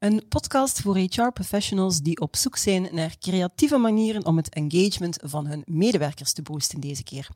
Een 0.00 0.22
podcast 0.28 0.80
voor 0.80 0.96
HR-professionals 0.96 2.00
die 2.00 2.20
op 2.20 2.36
zoek 2.36 2.56
zijn 2.56 2.88
naar 2.92 3.16
creatieve 3.18 3.76
manieren 3.76 4.26
om 4.26 4.36
het 4.36 4.48
engagement 4.48 5.18
van 5.22 5.46
hun 5.46 5.62
medewerkers 5.66 6.32
te 6.32 6.42
boosten 6.42 6.80
deze 6.80 7.02
keer. 7.02 7.28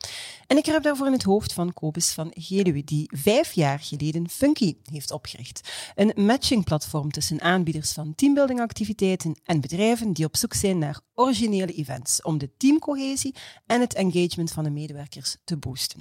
En 0.47 0.57
ik 0.57 0.67
heb 0.67 0.83
daarvoor 0.83 1.07
in 1.07 1.13
het 1.13 1.23
hoofd 1.23 1.53
van 1.53 1.73
Kobus 1.73 2.13
van 2.13 2.31
Geluwe, 2.35 2.85
die 2.85 3.11
vijf 3.15 3.53
jaar 3.53 3.81
geleden 3.81 4.29
Funky 4.29 4.77
heeft 4.91 5.11
opgericht. 5.11 5.73
Een 5.95 6.13
matchingplatform 6.25 7.11
tussen 7.11 7.41
aanbieders 7.41 7.93
van 7.93 8.15
teambuildingactiviteiten 8.15 9.37
en 9.45 9.61
bedrijven 9.61 10.13
die 10.13 10.25
op 10.25 10.37
zoek 10.37 10.55
zijn 10.55 10.79
naar 10.79 11.01
originele 11.15 11.73
events 11.73 12.23
om 12.23 12.39
de 12.39 12.51
teamcohesie 12.57 13.35
en 13.67 13.81
het 13.81 13.95
engagement 13.95 14.53
van 14.53 14.65
de 14.65 14.71
medewerkers 14.71 15.37
te 15.45 15.57
boosten. 15.57 16.01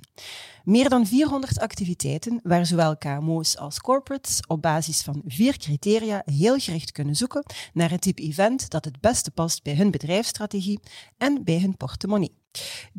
Meer 0.63 0.89
dan 0.89 1.08
400 1.08 1.59
activiteiten 1.59 2.39
waar 2.44 2.66
zowel 2.66 2.98
KMO's 2.98 3.58
als 3.58 3.80
corporates 3.80 4.39
op 4.48 4.62
basis 4.62 5.02
van 5.02 5.22
vier 5.26 5.58
criteria 5.58 6.22
heel 6.26 6.58
gericht 6.59 6.91
kunnen 6.91 7.16
zoeken 7.16 7.45
naar 7.73 7.89
het 7.89 8.02
type 8.02 8.22
event 8.22 8.70
dat 8.70 8.86
het 8.86 8.99
beste 8.99 9.31
past 9.31 9.63
bij 9.63 9.76
hun 9.76 9.91
bedrijfsstrategie 9.91 10.80
en 11.17 11.44
bij 11.44 11.59
hun 11.59 11.77
portemonnee. 11.77 12.42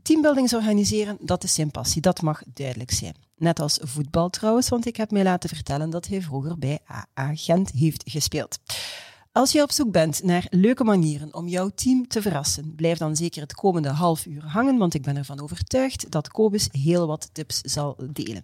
Teambuildings 0.02 0.54
organiseren, 0.54 1.16
dat 1.20 1.44
is 1.44 1.54
zijn 1.54 1.70
passie, 1.70 2.00
dat 2.00 2.22
mag 2.22 2.42
duidelijk 2.54 2.90
zijn. 2.90 3.14
Net 3.36 3.60
als 3.60 3.78
voetbal 3.82 4.30
trouwens, 4.30 4.68
want 4.68 4.86
ik 4.86 4.96
heb 4.96 5.10
mij 5.10 5.22
laten 5.22 5.48
vertellen 5.48 5.90
dat 5.90 6.06
hij 6.06 6.22
vroeger 6.22 6.58
bij 6.58 6.78
AA 6.90 7.34
Gent 7.34 7.70
heeft 7.70 8.02
gespeeld. 8.10 8.58
Als 9.34 9.52
je 9.52 9.62
op 9.62 9.72
zoek 9.72 9.90
bent 9.92 10.22
naar 10.22 10.46
leuke 10.50 10.84
manieren 10.84 11.34
om 11.34 11.48
jouw 11.48 11.70
team 11.74 12.08
te 12.08 12.22
verrassen, 12.22 12.74
blijf 12.76 12.98
dan 12.98 13.16
zeker 13.16 13.42
het 13.42 13.54
komende 13.54 13.88
half 13.88 14.26
uur 14.26 14.42
hangen, 14.44 14.78
want 14.78 14.94
ik 14.94 15.02
ben 15.02 15.16
ervan 15.16 15.40
overtuigd 15.40 16.10
dat 16.10 16.28
Kobus 16.28 16.68
heel 16.72 17.06
wat 17.06 17.30
tips 17.32 17.60
zal 17.60 17.96
delen. 18.12 18.42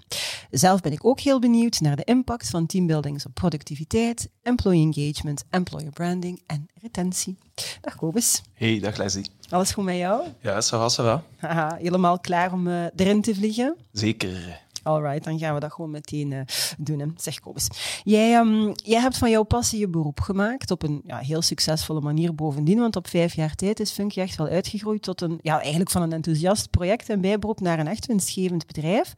Zelf 0.50 0.80
ben 0.80 0.92
ik 0.92 1.04
ook 1.04 1.20
heel 1.20 1.38
benieuwd 1.38 1.80
naar 1.80 1.96
de 1.96 2.04
impact 2.04 2.48
van 2.48 2.66
teambuildings 2.66 3.26
op 3.26 3.34
productiviteit, 3.34 4.28
employee 4.42 4.92
engagement, 4.92 5.44
employer 5.50 5.90
branding 5.90 6.42
en 6.46 6.68
retentie. 6.82 7.38
Dag 7.80 7.94
Kobus. 7.94 8.42
Hey, 8.52 8.78
dag 8.78 8.96
Leslie. 8.96 9.26
Alles 9.48 9.72
goed 9.72 9.84
met 9.84 9.96
jou? 9.96 10.22
Ja, 10.40 10.60
ça 10.62 10.76
va. 11.02 11.22
Haha, 11.36 11.76
helemaal 11.80 12.18
klaar 12.18 12.52
om 12.52 12.66
uh, 12.66 12.84
erin 12.96 13.22
te 13.22 13.34
vliegen? 13.34 13.76
Zeker. 13.92 14.60
Alright, 14.82 15.24
dan 15.24 15.38
gaan 15.38 15.54
we 15.54 15.60
dat 15.60 15.72
gewoon 15.72 15.90
meteen 15.90 16.30
uh, 16.30 16.40
doen. 16.78 16.98
Hè. 16.98 17.06
Zeg 17.16 17.40
Kobus. 17.40 17.68
Jij, 18.04 18.38
um, 18.38 18.72
jij 18.74 19.00
hebt 19.00 19.18
van 19.18 19.30
jouw 19.30 19.42
passie 19.42 19.78
je 19.78 19.88
beroep 19.88 20.20
gemaakt 20.20 20.70
op 20.70 20.82
een 20.82 21.00
ja, 21.04 21.18
heel 21.18 21.42
succesvolle 21.42 22.00
manier 22.00 22.34
bovendien, 22.34 22.78
want 22.78 22.96
op 22.96 23.08
vijf 23.08 23.34
jaar 23.34 23.54
tijd 23.54 23.80
is 23.80 23.90
Funky 23.90 24.20
echt 24.20 24.36
wel 24.36 24.46
uitgegroeid 24.46 25.02
tot 25.02 25.20
een, 25.20 25.38
ja, 25.42 25.60
eigenlijk 25.60 25.90
van 25.90 26.02
een 26.02 26.12
enthousiast 26.12 26.70
project 26.70 27.08
en 27.08 27.20
bijberoep 27.20 27.60
naar 27.60 27.78
een 27.78 27.86
echt 27.86 28.06
winstgevend 28.06 28.66
bedrijf. 28.66 29.14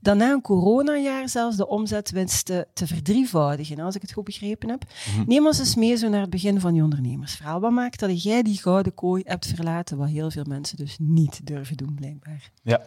Dan 0.00 0.16
na 0.16 0.32
een 0.32 0.40
coronajaar 0.40 1.28
zelfs 1.28 1.56
de 1.56 1.68
omzetwinst 1.68 2.44
te, 2.44 2.66
te 2.72 2.86
verdrievoudigen, 2.86 3.80
als 3.80 3.94
ik 3.94 4.02
het 4.02 4.12
goed 4.12 4.24
begrepen 4.24 4.68
heb. 4.68 4.84
-hmm. 5.14 5.24
Neem 5.26 5.46
ons 5.46 5.58
eens 5.58 5.74
mee 5.74 5.96
zo 5.96 6.08
naar 6.08 6.20
het 6.20 6.30
begin 6.30 6.60
van 6.60 6.74
je 6.74 6.82
ondernemersverhaal. 6.82 7.60
Wat 7.60 7.70
maakt 7.70 8.00
dat 8.00 8.22
jij 8.22 8.42
die 8.42 8.58
gouden 8.58 8.94
kooi 8.94 9.22
hebt 9.26 9.46
verlaten, 9.46 9.96
wat 9.96 10.08
heel 10.08 10.30
veel 10.30 10.44
mensen 10.48 10.76
dus 10.76 10.96
niet 11.00 11.46
durven 11.46 11.76
doen, 11.76 11.94
blijkbaar? 11.94 12.50
Ja. 12.62 12.80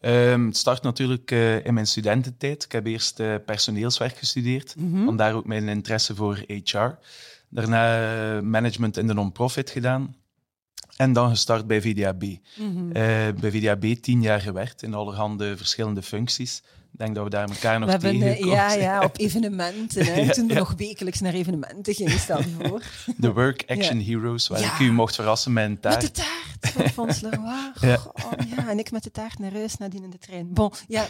Um, 0.00 0.46
het 0.46 0.56
start 0.56 0.82
natuurlijk 0.82 1.30
uh, 1.30 1.64
in 1.64 1.74
mijn 1.74 1.86
studententijd. 1.86 2.64
Ik 2.64 2.72
heb 2.72 2.86
eerst 2.86 3.20
uh, 3.20 3.34
personeelswerk 3.46 4.16
gestudeerd, 4.16 4.74
mm 4.76 4.92
-hmm. 4.92 5.04
vandaar 5.04 5.34
ook 5.34 5.46
mijn 5.46 5.68
interesse 5.68 6.14
voor 6.14 6.44
HR. 6.46 6.98
Daarna 7.48 8.36
uh, 8.36 8.42
management 8.42 8.96
in 8.96 9.06
de 9.06 9.14
non-profit 9.14 9.70
gedaan. 9.70 10.16
En 10.96 11.12
dan 11.12 11.30
gestart 11.30 11.66
bij 11.66 11.80
VDAB. 11.80 12.22
Mm 12.22 12.38
-hmm. 12.56 12.92
bij 13.40 13.50
VDAB 13.50 13.84
tien 13.84 14.22
jaar 14.22 14.40
gewerkt 14.40 14.82
in 14.82 14.94
allerhande 14.94 15.56
verschillende 15.56 16.02
functies. 16.02 16.62
Ik 16.98 17.04
denk 17.04 17.16
dat 17.16 17.24
we 17.24 17.30
daar 17.30 17.48
elkaar 17.48 17.78
nog 17.78 17.90
we 17.90 17.98
tegenkomen. 17.98 18.46
Ja, 18.46 18.72
ja, 18.72 19.02
op 19.02 19.18
evenementen. 19.18 20.06
Hè. 20.06 20.20
ja, 20.20 20.32
Toen 20.32 20.46
we 20.46 20.52
ja. 20.52 20.58
nog 20.58 20.74
wekelijks 20.76 21.20
naar 21.20 21.32
evenementen 21.32 21.94
gingen, 21.94 22.12
je 22.12 22.18
voor. 22.58 22.82
De 23.16 23.32
Work 23.32 23.64
Action 23.66 24.00
ja. 24.00 24.04
Heroes, 24.04 24.48
waar 24.48 24.60
ik 24.60 24.78
u 24.78 24.92
mocht 24.92 25.14
verrassen 25.14 25.52
met 25.52 25.64
een 25.64 25.80
taart. 25.80 26.02
Met 26.02 26.16
de 26.16 26.22
taart 26.22 26.74
van 26.74 26.88
Fons 26.88 27.20
Leroy. 27.20 27.72
ja. 27.80 27.98
Oh, 28.12 28.32
ja, 28.56 28.68
en 28.68 28.78
ik 28.78 28.90
met 28.90 29.02
de 29.02 29.10
taart 29.10 29.38
naar 29.38 29.52
huis, 29.52 29.76
nadien 29.76 30.04
in 30.04 30.10
de 30.10 30.18
trein. 30.18 30.52
Bon, 30.52 30.72
ja. 30.88 31.06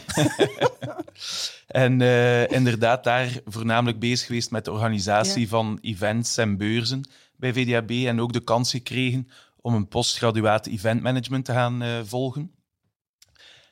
en 1.66 2.00
uh, 2.00 2.50
inderdaad, 2.50 3.04
daar 3.04 3.40
voornamelijk 3.44 3.98
bezig 3.98 4.26
geweest 4.26 4.50
met 4.50 4.64
de 4.64 4.72
organisatie 4.72 5.48
van 5.48 5.78
events 5.80 6.36
en 6.36 6.56
beurzen 6.56 7.08
bij 7.36 7.52
VDAB. 7.52 7.90
En 7.90 8.20
ook 8.20 8.32
de 8.32 8.44
kans 8.44 8.70
gekregen 8.70 9.28
om 9.60 9.74
een 9.74 9.88
postgraduaat 9.88 10.66
eventmanagement 10.66 11.44
te 11.44 11.52
gaan 11.52 11.82
uh, 11.82 11.98
volgen. 12.04 12.50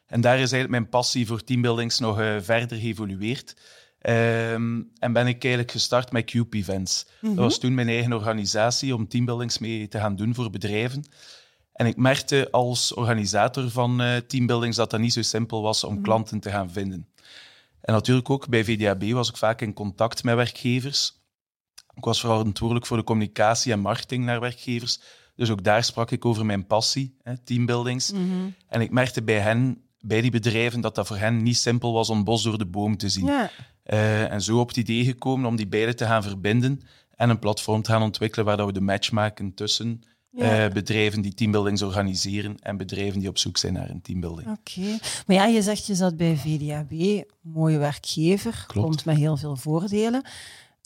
En 0.07 0.21
daar 0.21 0.35
is 0.35 0.53
eigenlijk 0.53 0.71
mijn 0.71 0.89
passie 0.89 1.27
voor 1.27 1.45
teambuildings 1.45 1.99
nog 1.99 2.21
uh, 2.21 2.37
verder 2.41 2.79
geëvolueerd. 2.79 3.57
Um, 4.03 4.91
en 4.99 5.13
ben 5.13 5.27
ik 5.27 5.45
eigenlijk 5.45 5.73
gestart 5.73 6.13
met 6.13 6.25
Cube 6.25 6.57
Events. 6.57 7.07
Mm 7.07 7.29
-hmm. 7.29 7.37
Dat 7.37 7.45
was 7.45 7.59
toen 7.59 7.75
mijn 7.75 7.89
eigen 7.89 8.13
organisatie 8.13 8.95
om 8.95 9.09
teambuildings 9.09 9.59
mee 9.59 9.89
te 9.89 9.99
gaan 9.99 10.17
doen 10.17 10.35
voor 10.35 10.51
bedrijven. 10.51 11.05
En 11.73 11.87
ik 11.87 11.97
merkte 11.97 12.49
als 12.51 12.95
organisator 12.95 13.71
van 13.71 14.03
uh, 14.03 14.17
teambuildings 14.17 14.77
dat 14.77 14.91
dat 14.91 15.01
niet 15.01 15.13
zo 15.13 15.23
simpel 15.23 15.63
was 15.63 15.85
om 15.85 15.91
mm 15.91 15.97
-hmm. 15.97 16.05
klanten 16.05 16.41
te 16.41 16.51
gaan 16.51 16.71
vinden. 16.71 17.09
En 17.81 17.93
natuurlijk 17.93 18.31
ook 18.31 18.49
bij 18.49 18.65
VDAB 18.65 19.03
was 19.03 19.29
ik 19.29 19.37
vaak 19.37 19.61
in 19.61 19.73
contact 19.73 20.25
met 20.25 20.35
werkgevers. 20.35 21.21
Ik 21.95 22.05
was 22.05 22.21
verantwoordelijk 22.21 22.87
voor 22.87 22.97
de 22.97 23.05
communicatie 23.05 23.73
en 23.73 23.81
marketing 23.81 24.25
naar 24.25 24.41
werkgevers. 24.41 25.01
Dus 25.37 25.51
ook 25.51 25.65
daar 25.65 25.85
sprak 25.85 26.11
ik 26.11 26.25
over 26.25 26.47
mijn 26.47 26.67
passie, 26.67 27.17
hè, 27.23 27.39
teambuildings. 27.39 28.13
Mm 28.13 28.31
-hmm. 28.31 28.55
En 28.69 28.81
ik 28.81 28.91
merkte 28.91 29.23
bij 29.23 29.39
hen 29.39 29.86
bij 30.01 30.21
die 30.21 30.31
bedrijven 30.31 30.81
dat 30.81 30.95
dat 30.95 31.07
voor 31.07 31.17
hen 31.17 31.43
niet 31.43 31.57
simpel 31.57 31.93
was 31.93 32.11
om 32.11 32.25
bos 32.25 32.43
door 32.43 32.59
de 32.59 32.67
boom 32.67 32.97
te 32.97 33.09
zien. 33.09 33.27
Ja. 33.27 33.51
Uh, 33.87 34.33
en 34.33 34.43
zo 34.43 34.59
op 34.59 34.69
het 34.69 34.77
idee 34.77 35.05
gekomen 35.05 35.49
om 35.49 35.57
die 35.57 35.67
beide 35.67 35.95
te 35.95 36.05
gaan 36.05 36.23
verbinden 36.23 36.81
en 37.17 37.31
een 37.31 37.39
platform 37.39 37.83
te 37.83 37.91
gaan 37.91 38.03
ontwikkelen 38.03 38.47
waar 38.47 38.57
dat 38.57 38.67
we 38.67 38.73
de 38.73 38.81
match 38.81 39.13
maken 39.13 39.55
tussen 39.55 40.03
ja. 40.31 40.67
uh, 40.67 40.73
bedrijven 40.73 41.21
die 41.21 41.35
teambuildings 41.35 41.83
organiseren 41.83 42.57
en 42.61 42.77
bedrijven 42.77 43.21
die 43.21 43.29
op 43.29 43.39
zoek 43.39 43.57
zijn 43.57 43.73
naar 43.73 43.91
een 43.91 44.03
teambuilding. 44.03 44.49
Oké. 44.49 44.81
Okay. 44.81 44.99
Maar 45.27 45.37
ja, 45.37 45.45
je 45.47 45.63
zegt 45.63 45.87
je 45.87 45.95
zat 45.95 46.17
bij 46.17 46.37
VDAB, 46.37 47.25
mooie 47.41 47.79
werkgever, 47.79 48.65
Klopt. 48.67 48.87
komt 48.87 49.05
met 49.05 49.17
heel 49.17 49.37
veel 49.37 49.57
voordelen. 49.57 50.23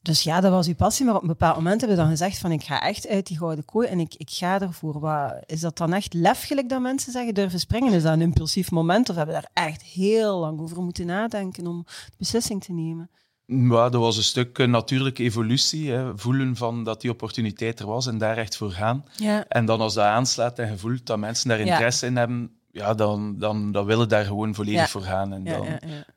Dus 0.03 0.23
ja, 0.23 0.41
dat 0.41 0.51
was 0.51 0.67
uw 0.67 0.75
passie, 0.75 1.07
maar 1.07 1.15
op 1.15 1.23
een 1.23 1.29
bepaald 1.29 1.57
moment 1.57 1.81
hebben 1.81 1.97
we 1.97 2.03
dan 2.03 2.13
gezegd 2.13 2.39
van 2.39 2.53
ik 2.53 2.63
ga 2.63 2.81
echt 2.81 3.09
uit 3.09 3.27
die 3.27 3.39
gouden 3.39 3.65
kooi 3.65 3.89
en 3.89 4.01
ik, 4.01 4.15
ik 4.17 4.31
ga 4.31 4.61
ervoor. 4.61 5.01
Wat, 5.01 5.35
is 5.47 5.61
dat 5.61 5.77
dan 5.77 5.93
echt 5.93 6.15
lefgelijk 6.15 6.69
dat 6.69 6.81
mensen 6.81 7.13
zeggen 7.13 7.35
durven 7.35 7.61
springen? 7.61 7.93
Is 7.93 8.03
dat 8.03 8.13
een 8.13 8.21
impulsief 8.21 8.71
moment 8.71 9.09
of 9.09 9.17
hebben 9.17 9.35
we 9.35 9.41
daar 9.41 9.65
echt 9.65 9.83
heel 9.83 10.39
lang 10.39 10.61
over 10.61 10.83
moeten 10.83 11.07
nadenken 11.07 11.67
om 11.67 11.85
de 11.87 12.17
beslissing 12.17 12.65
te 12.65 12.73
nemen? 12.73 13.11
Ja, 13.47 13.89
dat 13.89 14.01
was 14.01 14.17
een 14.17 14.23
stuk 14.23 14.59
uh, 14.59 14.67
natuurlijke 14.67 15.23
evolutie. 15.23 15.91
Hè. 15.91 16.19
Voelen 16.19 16.57
van 16.57 16.85
dat 16.85 17.01
die 17.01 17.11
opportuniteit 17.11 17.81
er 17.81 17.87
was 17.87 18.07
en 18.07 18.19
daar 18.19 18.37
echt 18.37 18.57
voor 18.57 18.71
gaan. 18.71 19.05
Ja. 19.17 19.45
En 19.49 19.65
dan 19.65 19.81
als 19.81 19.95
dat 19.95 20.05
aanslaat 20.05 20.59
en 20.59 20.71
je 20.71 20.79
voelt 20.79 21.07
dat 21.07 21.19
mensen 21.19 21.49
daar 21.49 21.61
interesse 21.61 22.05
ja. 22.05 22.11
in 22.11 22.17
hebben, 22.17 22.51
ja, 22.71 22.95
dan, 22.95 23.39
dan, 23.39 23.73
dan 23.73 23.85
willen 23.85 24.09
daar 24.09 24.25
gewoon 24.25 24.55
volledig 24.55 24.81
Ja. 24.81 24.87
voor 24.87 25.03
gaan. 25.03 25.33
En 25.33 25.45
dan, 25.45 25.67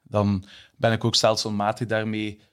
dan 0.03 0.43
ben 0.75 0.91
ik 0.91 1.03
ook 1.03 1.15
stelselmatig 1.15 1.87
daarmee 1.87 2.39
eh, 2.39 2.45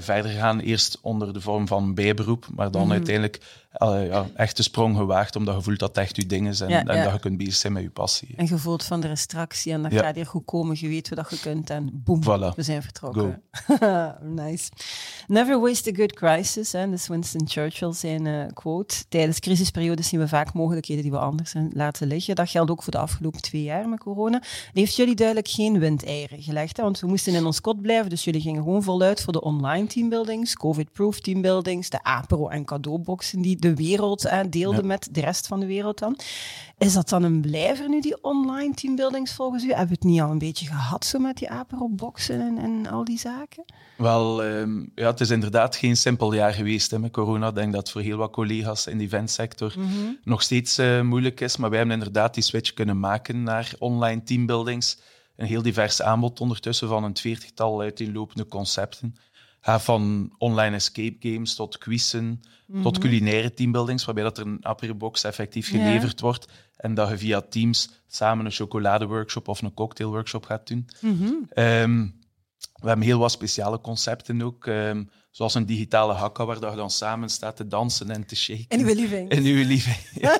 verder 0.00 0.30
gegaan. 0.30 0.60
Eerst 0.60 0.98
onder 1.02 1.32
de 1.32 1.40
vorm 1.40 1.66
van 1.66 1.94
bijberoep, 1.94 2.46
maar 2.54 2.70
dan 2.70 2.82
Mhm. 2.82 2.92
uiteindelijk 2.92 3.40
eh, 3.70 4.06
ja, 4.06 4.26
echt 4.34 4.56
de 4.56 4.62
sprong 4.62 4.96
gewaagd, 4.96 5.36
omdat 5.36 5.54
je 5.54 5.62
voelt 5.62 5.78
dat 5.78 5.88
het 5.88 5.98
echt 5.98 6.16
je 6.16 6.26
ding 6.26 6.48
is 6.48 6.60
en, 6.60 6.68
Ja, 6.68 6.84
en 6.84 6.96
ja. 6.96 7.02
dat 7.04 7.12
je 7.12 7.18
kunt 7.18 7.36
bezig 7.38 7.54
zijn 7.54 7.72
met 7.72 7.82
je 7.82 7.90
passie. 7.90 8.34
En 8.36 8.46
je 8.46 8.58
voelt 8.58 8.84
van 8.84 9.00
de 9.00 9.06
restrictie 9.06 9.72
en 9.72 9.82
dat 9.82 9.92
gaat 9.92 10.14
hier 10.14 10.26
goed 10.26 10.44
komen. 10.44 10.76
Je 10.80 10.88
weet 10.88 11.08
wat 11.08 11.30
je 11.30 11.40
kunt 11.40 11.70
en 11.70 11.90
boem, 11.92 12.22
Voilà. 12.22 12.54
we 12.54 12.62
zijn 12.62 12.82
vertrokken. 12.82 13.42
nice. 14.44 14.70
Never 15.26 15.60
waste 15.60 15.90
a 15.90 15.94
good 15.94 16.12
crisis. 16.12 16.72
Hè. 16.72 16.84
Dat 16.84 16.98
is 16.98 17.08
Winston 17.08 17.48
Churchill 17.48 17.92
zijn 17.92 18.26
eh, 18.26 18.46
quote. 18.54 18.94
Tijdens 19.08 19.38
crisisperiodes 19.40 20.08
zien 20.08 20.20
we 20.20 20.28
vaak 20.28 20.52
mogelijkheden 20.52 21.02
die 21.02 21.12
we 21.12 21.18
anders 21.18 21.54
laten 21.72 22.06
liggen. 22.06 22.34
Dat 22.34 22.50
geldt 22.50 22.70
ook 22.70 22.82
voor 22.82 22.92
de 22.92 22.98
afgelopen 22.98 23.42
twee 23.42 23.62
jaar 23.62 23.88
met 23.88 23.98
corona. 23.98 24.38
Die 24.72 24.82
heeft 24.82 24.96
jullie 24.96 25.14
duidelijk 25.14 25.48
geen 25.48 25.78
windeieren 25.78 26.42
gelegd. 26.42 26.76
Hè, 26.76 26.82
want 26.82 27.00
we 27.00 27.06
moesten 27.06 27.34
in 27.34 27.46
ons 27.46 27.60
kot 27.60 27.82
blijven, 27.82 28.10
dus 28.10 28.24
jullie 28.24 28.40
gingen 28.40 28.62
gewoon 28.62 28.82
voluit 28.82 29.22
voor 29.22 29.32
de 29.32 29.40
online 29.40 29.56
online 29.58 29.86
teambuildings, 29.86 30.54
COVID-proof 30.56 31.20
teambuildings, 31.20 31.90
de 31.90 32.02
apero- 32.02 32.48
en 32.48 32.64
cadeauboxen 32.64 33.40
die 33.42 33.56
de 33.60 33.74
wereld 33.74 34.24
eh, 34.24 34.40
deelden 34.50 34.86
met 34.86 35.08
de 35.10 35.20
rest 35.20 35.46
van 35.46 35.60
de 35.60 35.66
wereld 35.66 35.98
dan. 35.98 36.18
Is 36.78 36.92
dat 36.92 37.08
dan 37.08 37.22
een 37.22 37.40
blijver 37.40 37.88
nu, 37.88 38.00
die 38.00 38.22
online 38.22 38.74
teambuildings 38.74 39.32
volgens 39.32 39.64
u? 39.64 39.68
Hebben 39.68 39.86
we 39.86 39.92
het 39.92 40.02
niet 40.04 40.20
al 40.20 40.30
een 40.30 40.38
beetje 40.38 40.66
gehad 40.66 41.04
zo 41.04 41.18
met 41.18 41.36
die 41.36 41.50
apero-boxen 41.50 42.40
en, 42.40 42.58
en 42.58 42.86
al 42.86 43.04
die 43.04 43.18
zaken? 43.18 43.64
Wel, 43.96 44.42
ehm, 44.44 44.84
ja, 44.94 45.06
het 45.10 45.20
is 45.20 45.30
inderdaad 45.30 45.76
geen 45.76 45.96
simpel 45.96 46.32
jaar 46.32 46.52
geweest 46.52 46.90
hè, 46.90 46.98
met 46.98 47.12
corona. 47.12 47.48
Ik 47.48 47.54
denk 47.54 47.72
dat 47.72 47.90
voor 47.90 48.00
heel 48.00 48.16
wat 48.16 48.32
collega's 48.32 48.86
in 48.86 48.98
de 48.98 49.04
eventsector 49.04 49.74
Mhm. 49.76 50.12
nog 50.24 50.42
steeds 50.42 50.78
eh, 50.78 51.00
moeilijk 51.00 51.40
is. 51.40 51.56
Maar 51.56 51.70
wij 51.70 51.78
hebben 51.78 51.96
inderdaad 51.96 52.34
die 52.34 52.42
switch 52.42 52.72
kunnen 52.72 52.98
maken 53.00 53.42
naar 53.42 53.72
online 53.78 54.22
teambuildings. 54.22 54.98
Een 55.36 55.46
heel 55.46 55.62
divers 55.62 56.02
aanbod 56.02 56.40
ondertussen 56.40 56.88
van 56.88 57.04
een 57.04 57.16
veertigtal 57.16 57.80
uiteenlopende 57.80 58.46
concepten. 58.46 59.14
Ga 59.60 59.80
van 59.80 60.32
online 60.38 60.74
escape 60.76 61.16
games 61.18 61.54
tot 61.54 61.78
quizzen, 61.78 62.40
tot 62.82 62.98
culinaire 62.98 63.54
teambuildings, 63.54 64.04
waarbij 64.04 64.24
dat 64.24 64.38
er 64.38 64.46
een 64.46 64.64
aperibox 64.66 65.24
effectief 65.24 65.70
Ja. 65.70 65.78
geleverd 65.78 66.20
wordt 66.20 66.46
en 66.76 66.94
dat 66.94 67.08
je 67.08 67.18
via 67.18 67.40
Teams 67.40 67.90
samen 68.06 68.44
een 68.44 68.50
chocoladeworkshop 68.50 69.48
of 69.48 69.62
een 69.62 69.74
cocktailworkshop 69.74 70.44
gaat 70.44 70.66
doen. 70.66 70.88
Mhm. 71.00 71.32
Ehm, 71.48 72.06
we 72.74 72.86
hebben 72.88 73.06
heel 73.06 73.18
wat 73.18 73.30
speciale 73.30 73.80
concepten 73.80 74.42
ook, 74.42 74.66
ehm, 74.66 75.04
zoals 75.38 75.54
een 75.54 75.66
digitale 75.66 76.12
hakka, 76.12 76.44
waar 76.44 76.60
dat 76.60 76.70
je 76.70 76.76
dan 76.76 76.90
samen 76.90 77.28
staat 77.28 77.56
te 77.56 77.66
dansen 77.66 78.10
en 78.10 78.26
te 78.26 78.36
shaken. 78.36 78.66
In 78.68 78.80
uw 78.80 78.94
living. 78.94 79.30
In 79.30 79.44
uw 79.44 79.64
living. 79.66 79.96
Ja. 80.20 80.38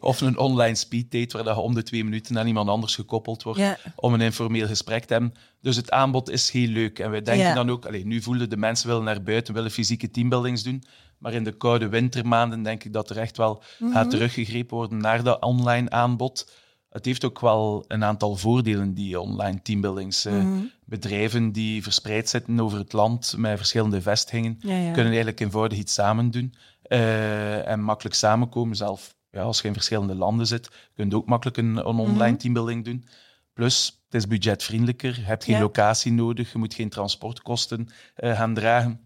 Of 0.00 0.20
een 0.20 0.38
online 0.38 0.74
speeddate, 0.74 1.36
waar 1.36 1.44
dat 1.44 1.54
je 1.56 1.60
om 1.62 1.74
de 1.74 1.82
twee 1.82 2.04
minuten 2.04 2.38
aan 2.38 2.46
iemand 2.46 2.68
anders 2.68 2.94
gekoppeld 2.94 3.42
wordt, 3.42 3.58
Ja. 3.60 3.78
om 3.96 4.14
een 4.14 4.20
informeel 4.20 4.66
gesprek 4.66 5.04
te 5.04 5.12
hebben. 5.12 5.34
Dus 5.60 5.76
het 5.76 5.90
aanbod 5.90 6.30
is 6.30 6.50
heel 6.50 6.68
leuk. 6.68 6.98
En 6.98 7.10
wij 7.10 7.22
denken 7.22 7.44
Ja. 7.46 7.54
dan 7.54 7.70
ook, 7.70 7.86
allee, 7.86 8.06
nu 8.06 8.22
voelen 8.22 8.50
de 8.50 8.56
mensen 8.56 8.88
willen 8.88 9.04
naar 9.04 9.22
buiten, 9.22 9.54
willen 9.54 9.70
fysieke 9.70 10.10
teambuildings 10.10 10.62
doen. 10.62 10.82
Maar 11.18 11.32
in 11.32 11.44
de 11.44 11.52
koude 11.56 11.88
wintermaanden 11.88 12.62
denk 12.62 12.84
ik 12.84 12.92
dat 12.92 13.10
er 13.10 13.16
echt 13.18 13.36
wel 13.36 13.62
Mhm. 13.78 13.92
gaat 13.92 14.10
teruggegrepen 14.10 14.76
worden 14.76 14.98
naar 14.98 15.22
dat 15.22 15.42
online 15.42 15.90
aanbod. 15.90 16.50
Het 16.94 17.04
heeft 17.04 17.24
ook 17.24 17.40
wel 17.40 17.84
een 17.88 18.04
aantal 18.04 18.36
voordelen, 18.36 18.94
die 18.94 19.20
online 19.20 19.62
teambuildings. 19.62 20.24
Eh, 20.24 20.32
Mhm. 20.32 20.58
Bedrijven 20.84 21.52
die 21.52 21.82
verspreid 21.82 22.28
zitten 22.28 22.60
over 22.60 22.78
het 22.78 22.92
land 22.92 23.34
met 23.36 23.56
verschillende 23.56 24.00
vestigingen, 24.02 24.56
Ja, 24.60 24.74
ja. 24.76 24.84
kunnen 24.90 25.06
eigenlijk 25.06 25.40
eenvoudig 25.40 25.78
iets 25.78 25.94
samen 25.94 26.30
doen 26.30 26.54
eh, 26.82 27.68
en 27.68 27.80
makkelijk 27.82 28.14
samenkomen. 28.16 28.76
Zelf 28.76 29.14
ja, 29.30 29.42
als 29.42 29.60
je 29.60 29.66
in 29.68 29.72
verschillende 29.74 30.14
landen 30.14 30.46
zit, 30.46 30.70
kun 30.94 31.08
je 31.08 31.16
ook 31.16 31.26
makkelijk 31.26 31.56
een, 31.56 31.76
een 31.76 31.84
online 31.84 32.30
Mhm. 32.30 32.36
teambuilding 32.36 32.84
doen. 32.84 33.04
Plus, 33.52 34.02
het 34.04 34.14
is 34.14 34.26
budgetvriendelijker, 34.28 35.14
je 35.14 35.24
hebt 35.24 35.44
geen 35.44 35.54
Ja. 35.56 35.60
locatie 35.60 36.12
nodig, 36.12 36.52
je 36.52 36.58
moet 36.58 36.74
geen 36.74 36.88
transportkosten 36.88 37.88
eh, 38.14 38.36
gaan 38.36 38.54
dragen. 38.54 39.00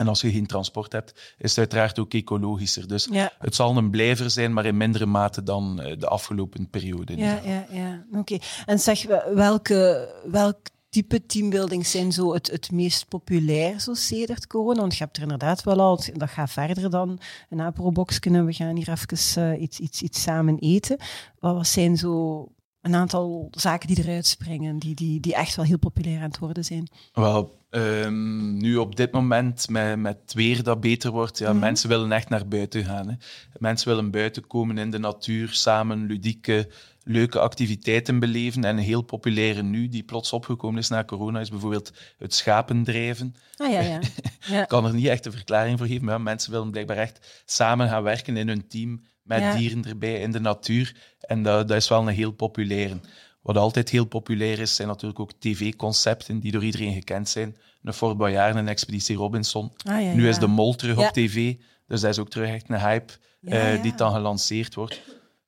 En 0.00 0.08
als 0.08 0.20
je 0.20 0.30
geen 0.32 0.46
transport 0.46 0.92
hebt, 0.92 1.34
is 1.38 1.50
het 1.50 1.58
uiteraard 1.58 1.98
ook 1.98 2.14
ecologischer. 2.14 2.88
Dus 2.88 3.08
Ja. 3.10 3.32
het 3.38 3.54
zal 3.54 3.76
een 3.76 3.90
blijver 3.90 4.30
zijn, 4.30 4.52
maar 4.52 4.66
in 4.66 4.76
mindere 4.76 5.06
mate 5.06 5.42
dan 5.42 5.80
eh, 5.80 5.98
de 5.98 6.06
afgelopen 6.06 6.68
periode. 6.70 7.16
Ja, 7.16 7.40
ja, 7.44 7.66
ja. 7.70 8.04
Oké. 8.12 8.38
En 8.66 8.78
zeg, 8.78 9.06
welke, 9.34 10.08
welk 10.30 10.58
type 10.88 11.26
teambuildings 11.26 11.90
zijn 11.90 12.12
zo 12.12 12.34
het, 12.34 12.50
het 12.50 12.70
meest 12.72 13.08
populair, 13.08 13.80
zo 13.80 13.94
sedert 13.94 14.46
corona? 14.46 14.80
Want 14.80 14.96
je 14.96 15.04
hebt 15.04 15.16
er 15.16 15.22
inderdaad 15.22 15.62
wel 15.62 15.80
al, 15.80 16.00
dat 16.14 16.30
gaat 16.30 16.50
verder 16.50 16.90
dan 16.90 17.20
een 17.50 17.60
aprobox 17.60 18.18
kunnen. 18.18 18.46
We 18.46 18.52
gaan 18.52 18.76
hier 18.76 18.90
even 18.90 19.42
eh, 19.52 19.62
iets, 19.62 19.78
iets, 19.78 20.02
iets 20.02 20.22
samen 20.22 20.58
eten. 20.58 20.96
Wat, 21.38 21.54
wat 21.54 21.66
zijn 21.66 21.96
zo 21.96 22.48
een 22.82 22.94
aantal 22.94 23.48
zaken 23.50 23.88
die 23.94 23.98
eruit 24.04 24.26
springen, 24.26 24.78
die, 24.78 24.94
die, 24.94 25.20
die 25.20 25.34
echt 25.34 25.56
wel 25.56 25.64
heel 25.64 25.78
populair 25.78 26.16
aan 26.16 26.28
het 26.28 26.38
worden 26.38 26.64
zijn? 26.64 26.88
Wel, 27.12 27.58
ehm, 27.70 28.56
nu 28.56 28.76
op 28.76 28.96
dit 28.96 29.12
moment 29.12 29.68
met, 29.68 29.98
met 29.98 30.18
het 30.22 30.32
weer 30.32 30.62
dat 30.62 30.80
beter 30.80 31.10
wordt, 31.10 31.38
ja, 31.38 31.50
Mhm. 31.50 31.60
mensen 31.60 31.88
willen 31.88 32.12
echt 32.12 32.28
naar 32.28 32.48
buiten 32.48 32.84
gaan. 32.84 33.08
Hè. 33.08 33.14
Mensen 33.58 33.88
willen 33.88 34.10
buiten 34.10 34.46
komen 34.46 34.78
in 34.78 34.90
de 34.90 34.98
natuur, 34.98 35.48
samen 35.52 36.06
ludieke, 36.06 36.70
leuke 37.04 37.38
activiteiten 37.38 38.18
beleven. 38.18 38.64
En 38.64 38.76
een 38.76 38.82
heel 38.84 39.02
populaire 39.02 39.62
nu, 39.62 39.88
die 39.88 40.02
plots 40.02 40.32
opgekomen 40.32 40.78
is 40.80 40.88
na 40.88 41.04
corona, 41.04 41.40
is 41.40 41.50
bijvoorbeeld 41.50 41.92
het 42.18 42.34
schapendrijven. 42.34 43.34
Ah 43.56 43.70
ja, 43.72 43.80
ja. 43.80 44.00
ja. 44.48 44.62
Ik 44.62 44.68
kan 44.68 44.84
er 44.86 44.94
niet 44.94 45.06
echt 45.06 45.26
een 45.26 45.32
verklaring 45.32 45.78
voor 45.78 45.86
geven, 45.86 46.04
maar 46.04 46.20
mensen 46.20 46.50
willen 46.52 46.70
blijkbaar 46.70 46.96
echt 46.96 47.42
samen 47.44 47.88
gaan 47.88 48.02
werken 48.02 48.36
in 48.36 48.48
hun 48.48 48.68
team, 48.68 49.02
met 49.22 49.40
Ja. 49.40 49.56
dieren 49.56 49.84
erbij, 49.84 50.20
in 50.20 50.30
de 50.30 50.40
natuur. 50.40 50.96
En 51.20 51.42
dat, 51.42 51.68
dat 51.68 51.76
is 51.76 51.88
wel 51.88 52.00
een 52.00 52.14
heel 52.14 52.30
populaire. 52.32 53.00
Wat 53.42 53.56
altijd 53.56 53.88
heel 53.88 54.04
populair 54.04 54.58
is, 54.58 54.74
zijn 54.74 54.88
natuurlijk 54.88 55.20
ook 55.20 55.32
tv-concepten 55.38 56.40
die 56.40 56.52
door 56.52 56.64
iedereen 56.64 56.92
gekend 56.92 57.28
zijn. 57.28 57.56
Een 57.82 57.92
Fort 57.92 58.16
Boyard, 58.16 58.56
een 58.56 58.68
Expeditie 58.68 59.16
Robinson. 59.16 59.72
Ah, 59.84 60.02
ja, 60.02 60.12
Nu 60.12 60.28
is 60.28 60.38
de 60.38 60.46
Mol 60.46 60.74
terug 60.74 60.96
op 60.98 61.12
tv, 61.12 61.54
dus 61.86 62.00
dat 62.00 62.10
is 62.10 62.18
ook 62.18 62.30
terug 62.30 62.48
echt 62.48 62.68
een 62.68 62.80
hype 62.80 63.12
eh, 63.42 63.82
die 63.82 63.94
dan 63.94 64.12
gelanceerd 64.12 64.74
wordt. 64.74 65.00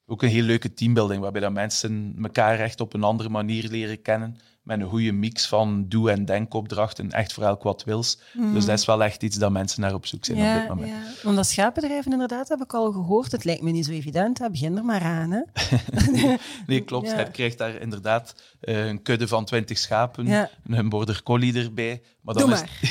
Ook 0.07 0.23
een 0.23 0.29
heel 0.29 0.43
leuke 0.43 0.75
teambuilding, 0.75 1.21
waarbij 1.21 1.41
dat 1.41 1.53
mensen 1.53 2.17
elkaar 2.23 2.59
echt 2.59 2.81
op 2.81 2.95
een 2.95 3.03
andere 3.03 3.29
manier 3.29 3.69
leren 3.69 4.03
kennen. 4.03 4.37
Met 4.63 4.81
een 4.81 4.89
goede 4.89 5.13
mix 5.13 5.47
van 5.47 5.85
doe- 5.89 6.11
en 6.11 6.25
denkopdrachten, 6.25 7.11
echt 7.11 7.33
voor 7.33 7.43
elk 7.45 7.63
wat 7.63 7.85
wils. 7.85 8.19
Dus 8.53 8.65
dat 8.65 8.79
is 8.79 8.85
wel 8.85 9.03
echt 9.05 9.23
iets 9.23 9.37
dat 9.37 9.51
mensen 9.51 9.81
naar 9.81 9.95
op 9.95 10.07
zoek 10.07 10.25
zijn 10.25 10.39
op 10.39 10.61
dit 10.61 10.69
moment. 10.69 10.89
ja. 10.89 11.23
Want 11.23 11.37
dat 11.37 11.47
schapendrijven 11.47 12.13
inderdaad 12.13 12.49
heb 12.49 12.61
ik 12.63 12.75
al 12.75 12.93
gehoord. 12.93 13.33
Het 13.33 13.45
lijkt 13.45 13.63
me 13.63 13.71
niet 13.71 13.85
zo 13.87 13.93
evident. 13.93 14.39
Hè. 14.39 14.51
Begin 14.51 14.77
er 14.77 14.85
maar 14.85 15.03
aan. 15.03 15.31
Hè. 15.31 15.41
Nee, 16.67 16.81
klopt. 16.81 17.11
Ja. 17.11 17.19
Je 17.19 17.31
krijgt 17.31 17.59
daar 17.59 17.81
inderdaad 17.81 18.35
eh, 18.61 18.87
een 18.87 19.03
kudde 19.03 19.29
van 19.29 19.45
20 19.45 19.79
schapen, 19.79 20.27
Ja. 20.27 20.51
een 20.67 20.89
border 20.89 21.23
collie 21.23 21.55
erbij. 21.63 22.03
Maar 22.21 22.35
dan 22.35 22.51
Doe 22.51 22.59
is, 22.81 22.91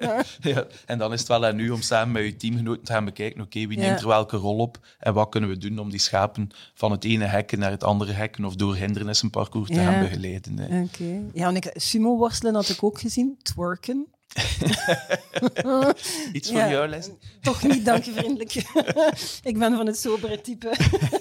Ja, 0.00 0.22
ja. 0.40 0.66
En 0.86 0.98
dan 0.98 1.12
is 1.12 1.18
het 1.18 1.28
wel 1.28 1.46
aan 1.46 1.58
u 1.58 1.70
om 1.70 1.82
samen 1.82 2.12
met 2.12 2.22
uw 2.22 2.36
teamgenoten 2.36 2.84
te 2.84 2.92
gaan 2.92 3.04
bekijken, 3.04 3.40
oké, 3.40 3.66
wie 3.66 3.78
neemt 3.78 4.00
er 4.00 4.06
welke 4.06 4.36
rol 4.36 4.56
op 4.58 4.78
en 4.98 5.14
wat 5.14 5.28
kunnen 5.28 5.50
we 5.50 5.58
doen 5.58 5.78
om 5.78 5.90
die 5.90 6.00
schapen 6.00 6.48
van 6.74 6.90
het 6.90 7.04
ene 7.04 7.24
hekken 7.24 7.58
naar 7.58 7.70
het 7.70 7.84
andere 7.84 8.12
hekken 8.12 8.44
of 8.44 8.54
door 8.56 8.76
hindernissenparcours 8.76 9.68
te 9.68 9.74
Ja. 9.74 9.90
gaan 9.92 10.00
begeleiden. 10.08 10.58
hè. 10.58 10.84
Oké. 10.86 11.22
Ja, 11.32 11.48
en 11.48 11.56
ik, 11.56 11.70
sumo-worstelen 11.74 12.54
had 12.54 12.68
ik 12.68 12.82
ook 12.82 13.00
gezien. 13.00 13.38
Twerken. 13.42 14.06
Iets 16.32 16.48
voor 16.50 16.58
Ja. 16.58 16.70
jou, 16.70 16.88
Les? 16.88 17.08
Toch 17.40 17.62
niet, 17.62 17.84
dank 17.84 18.02
je 18.04 18.12
vriendelijk. 18.12 18.54
ik 19.50 19.58
ben 19.58 19.76
van 19.76 19.86
het 19.86 19.98
sobere 19.98 20.40
type. 20.40 20.74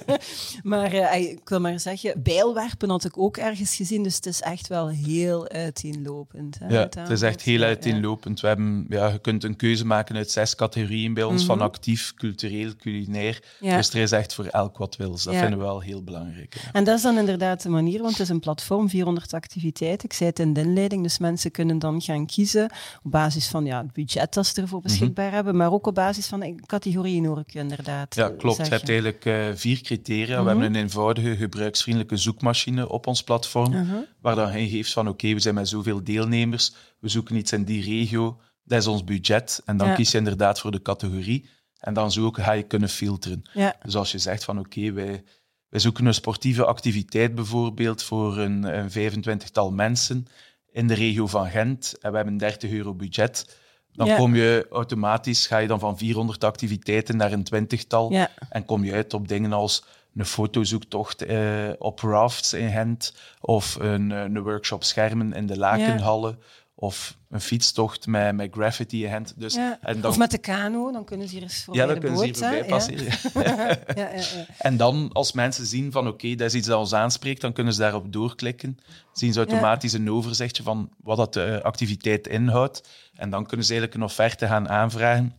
maar 0.64 0.94
eh, 0.94 1.22
ik 1.30 1.50
wil 1.50 1.60
maar 1.60 1.80
zeggen, 1.80 2.24
bijlwerpen 2.24 2.90
had 2.90 3.06
ik 3.06 3.18
ook 3.18 3.38
ergens 3.38 3.76
gezien. 3.76 4.04
Dus 4.04 4.16
het 4.16 4.26
is 4.26 4.42
echt 4.42 4.68
wel 4.68 4.90
heel 4.90 5.48
uiteenlopend. 5.50 6.60
Hè, 6.60 6.68
Ja, 6.68 6.90
het 7.00 7.10
is 7.10 7.22
echt 7.22 7.42
heel 7.42 7.62
uiteenlopend. 7.62 8.40
We 8.40 8.48
hebben, 8.48 8.86
ja, 8.90 9.08
je 9.08 9.20
kunt 9.20 9.44
een 9.44 9.56
keuze 9.56 9.86
maken 9.86 10.16
uit 10.16 10.32
zes 10.32 10.56
categorieën 10.56 11.14
bij 11.14 11.24
ons, 11.24 11.46
van 11.46 11.56
Mhm. 11.58 11.66
actief, 11.66 12.14
cultureel, 12.14 12.76
culinair. 12.76 13.44
Ja. 13.60 13.78
Dus 13.78 13.90
er 13.90 14.02
is 14.02 14.12
echt 14.12 14.34
voor 14.34 14.46
elk 14.46 14.78
wat 14.78 14.96
wils. 14.96 15.24
Dat 15.24 15.34
Ja. 15.34 15.40
vinden 15.40 15.60
we 15.60 15.66
wel 15.66 15.82
heel 15.82 16.04
belangrijk. 16.04 16.54
hè. 16.60 16.70
En 16.72 16.84
dat 16.84 16.96
is 16.98 17.02
dan 17.04 17.18
inderdaad 17.18 17.62
de 17.62 17.70
manier, 17.70 18.00
want 18.00 18.12
het 18.12 18.20
is 18.22 18.30
een 18.30 18.40
platform, 18.40 18.90
400 18.90 19.34
activiteiten. 19.34 20.06
Ik 20.10 20.14
zei 20.14 20.30
het 20.30 20.40
in 20.40 20.54
de 20.54 20.60
inleiding, 20.62 21.04
dus 21.04 21.18
mensen 21.18 21.52
kunnen 21.52 21.80
dan 21.80 22.02
gaan 22.02 22.26
kiezen 22.26 22.70
op 23.06 23.12
basis 23.12 23.48
van 23.48 23.66
ja, 23.66 23.82
het 23.82 23.94
budget 23.94 24.34
dat 24.34 24.48
ze 24.48 24.62
ervoor 24.62 24.82
beschikbaar 24.82 25.32
hebben, 25.32 25.56
maar 25.56 25.72
ook 25.72 25.88
op 25.88 25.96
basis 25.96 26.28
van 26.28 26.62
categorieën 26.66 27.26
hoor 27.26 27.40
ik 27.40 27.50
je 27.50 27.60
inderdaad 27.60 28.16
Ja, 28.16 28.30
eh, 28.30 28.38
klopt. 28.38 28.58
Je 28.58 28.64
hebt 28.74 28.90
eigenlijk 28.90 29.26
eh, 29.26 29.46
vier 29.54 29.82
criteria. 29.82 30.36
Mhm. 30.36 30.44
We 30.44 30.50
hebben 30.50 30.66
een 30.68 30.76
eenvoudige, 30.82 31.36
gebruiksvriendelijke 31.36 32.18
zoekmachine 32.18 32.90
op 32.90 33.08
ons 33.08 33.24
platform, 33.24 33.74
Uh-huh. 33.74 33.98
waar 34.22 34.36
dan 34.36 34.62
je 34.62 34.70
geeft 34.70 34.94
van 34.94 35.08
oké, 35.08 35.34
we 35.34 35.40
zijn 35.40 35.56
met 35.56 35.68
zoveel 35.68 36.04
deelnemers, 36.04 36.74
we 37.00 37.10
zoeken 37.10 37.36
iets 37.36 37.52
in 37.52 37.64
die 37.64 37.84
regio, 37.84 38.40
dat 38.64 38.80
is 38.80 38.88
ons 38.88 39.04
budget. 39.04 39.62
En 39.66 39.78
dan 39.78 39.88
Ja. 39.88 39.94
kies 39.96 40.12
je 40.12 40.18
inderdaad 40.18 40.60
voor 40.60 40.72
de 40.72 40.82
categorie. 40.82 41.50
En 41.80 41.94
dan 41.94 42.12
zo 42.12 42.26
ook 42.26 42.38
ga 42.40 42.52
je 42.52 42.64
kunnen 42.64 42.90
filteren. 42.90 43.42
Ja, 43.54 43.76
Dus 43.84 43.96
als 43.96 44.12
je 44.12 44.18
zegt 44.18 44.44
van 44.44 44.60
oké, 44.60 44.92
wij, 44.92 45.24
wij 45.70 45.80
zoeken 45.80 46.06
een 46.06 46.14
sportieve 46.14 46.66
activiteit 46.66 47.36
bijvoorbeeld 47.36 48.04
voor 48.04 48.38
een, 48.38 48.64
een 48.64 49.24
25-tal 49.24 49.72
mensen 49.72 50.28
in 50.76 50.88
de 50.88 50.94
regio 50.94 51.28
van 51.28 51.50
Gent 51.50 51.94
en 52.02 52.10
we 52.10 52.16
hebben 52.16 52.34
een 52.34 52.40
30 52.40 52.72
euro 52.72 52.94
budget, 52.94 53.58
dan 53.94 54.08
Ja. 54.08 54.16
kom 54.16 54.36
je 54.36 54.68
automatisch, 54.72 55.48
ga 55.48 55.58
je 55.58 55.68
dan 55.68 55.80
van 55.80 55.98
400 55.98 56.44
activiteiten 56.44 57.18
naar 57.18 57.32
een 57.32 57.44
twintigtal 57.44 58.12
ja, 58.12 58.30
en 58.50 58.66
kom 58.66 58.84
je 58.84 58.94
uit 58.94 59.14
op 59.14 59.28
dingen 59.28 59.54
als 59.54 59.84
een 60.16 60.26
fotozoektocht 60.26 61.22
eh, 61.22 61.70
op 61.78 62.00
rafts 62.00 62.54
in 62.54 62.70
Gent 62.72 63.14
of 63.42 63.76
een, 63.80 64.12
eh, 64.12 64.22
een 64.22 64.42
workshop 64.42 64.84
schermen 64.84 65.34
in 65.34 65.46
de 65.46 65.58
Lakenhallen 65.58 66.40
of 66.78 67.18
een 67.30 67.42
fietstocht 67.42 68.08
met, 68.08 68.36
met 68.36 68.52
graffiti 68.52 69.04
in 69.04 69.10
Gent. 69.10 69.34
Dus, 69.38 69.54
ja. 69.54 69.78
en 69.82 70.02
dan, 70.02 70.12
Of 70.12 70.18
met 70.18 70.32
de 70.32 70.38
kano, 70.38 70.92
dan 70.92 71.06
kunnen 71.06 71.28
ze 71.28 71.34
hier 71.34 71.44
eens 71.44 71.64
voor 71.64 71.76
ja, 71.76 71.86
dan 71.86 71.94
de 71.96 72.00
kunnen 72.02 72.18
ze 72.20 72.26
hier 72.26 72.36
voorbij 72.36 72.58
Ja. 72.58 72.66
passeren. 72.66 73.06
Ja, 73.56 73.80
ja, 73.96 74.14
ja. 74.14 74.46
En 74.58 74.78
dan, 74.78 75.10
als 75.14 75.32
mensen 75.32 75.66
zien 75.66 75.92
van 75.92 76.08
oké, 76.08 76.36
dat 76.36 76.48
is 76.48 76.54
iets 76.54 76.68
dat 76.68 76.80
ons 76.80 76.94
aanspreekt, 76.94 77.42
dan 77.42 77.54
kunnen 77.54 77.74
ze 77.74 77.80
daarop 77.80 78.14
doorklikken. 78.14 78.78
Zien 79.14 79.34
ze 79.34 79.40
automatisch 79.40 79.94
een 79.94 80.12
overzichtje 80.12 80.64
van 80.64 80.90
wat 81.04 81.18
dat 81.18 81.34
de 81.34 81.60
activiteit 81.64 82.28
inhoudt. 82.28 82.88
En 83.16 83.30
dan 83.30 83.46
kunnen 83.46 83.66
ze 83.66 83.72
eigenlijk 83.72 84.02
een 84.02 84.08
offerte 84.10 84.48
gaan 84.48 84.70
aanvragen. 84.70 85.36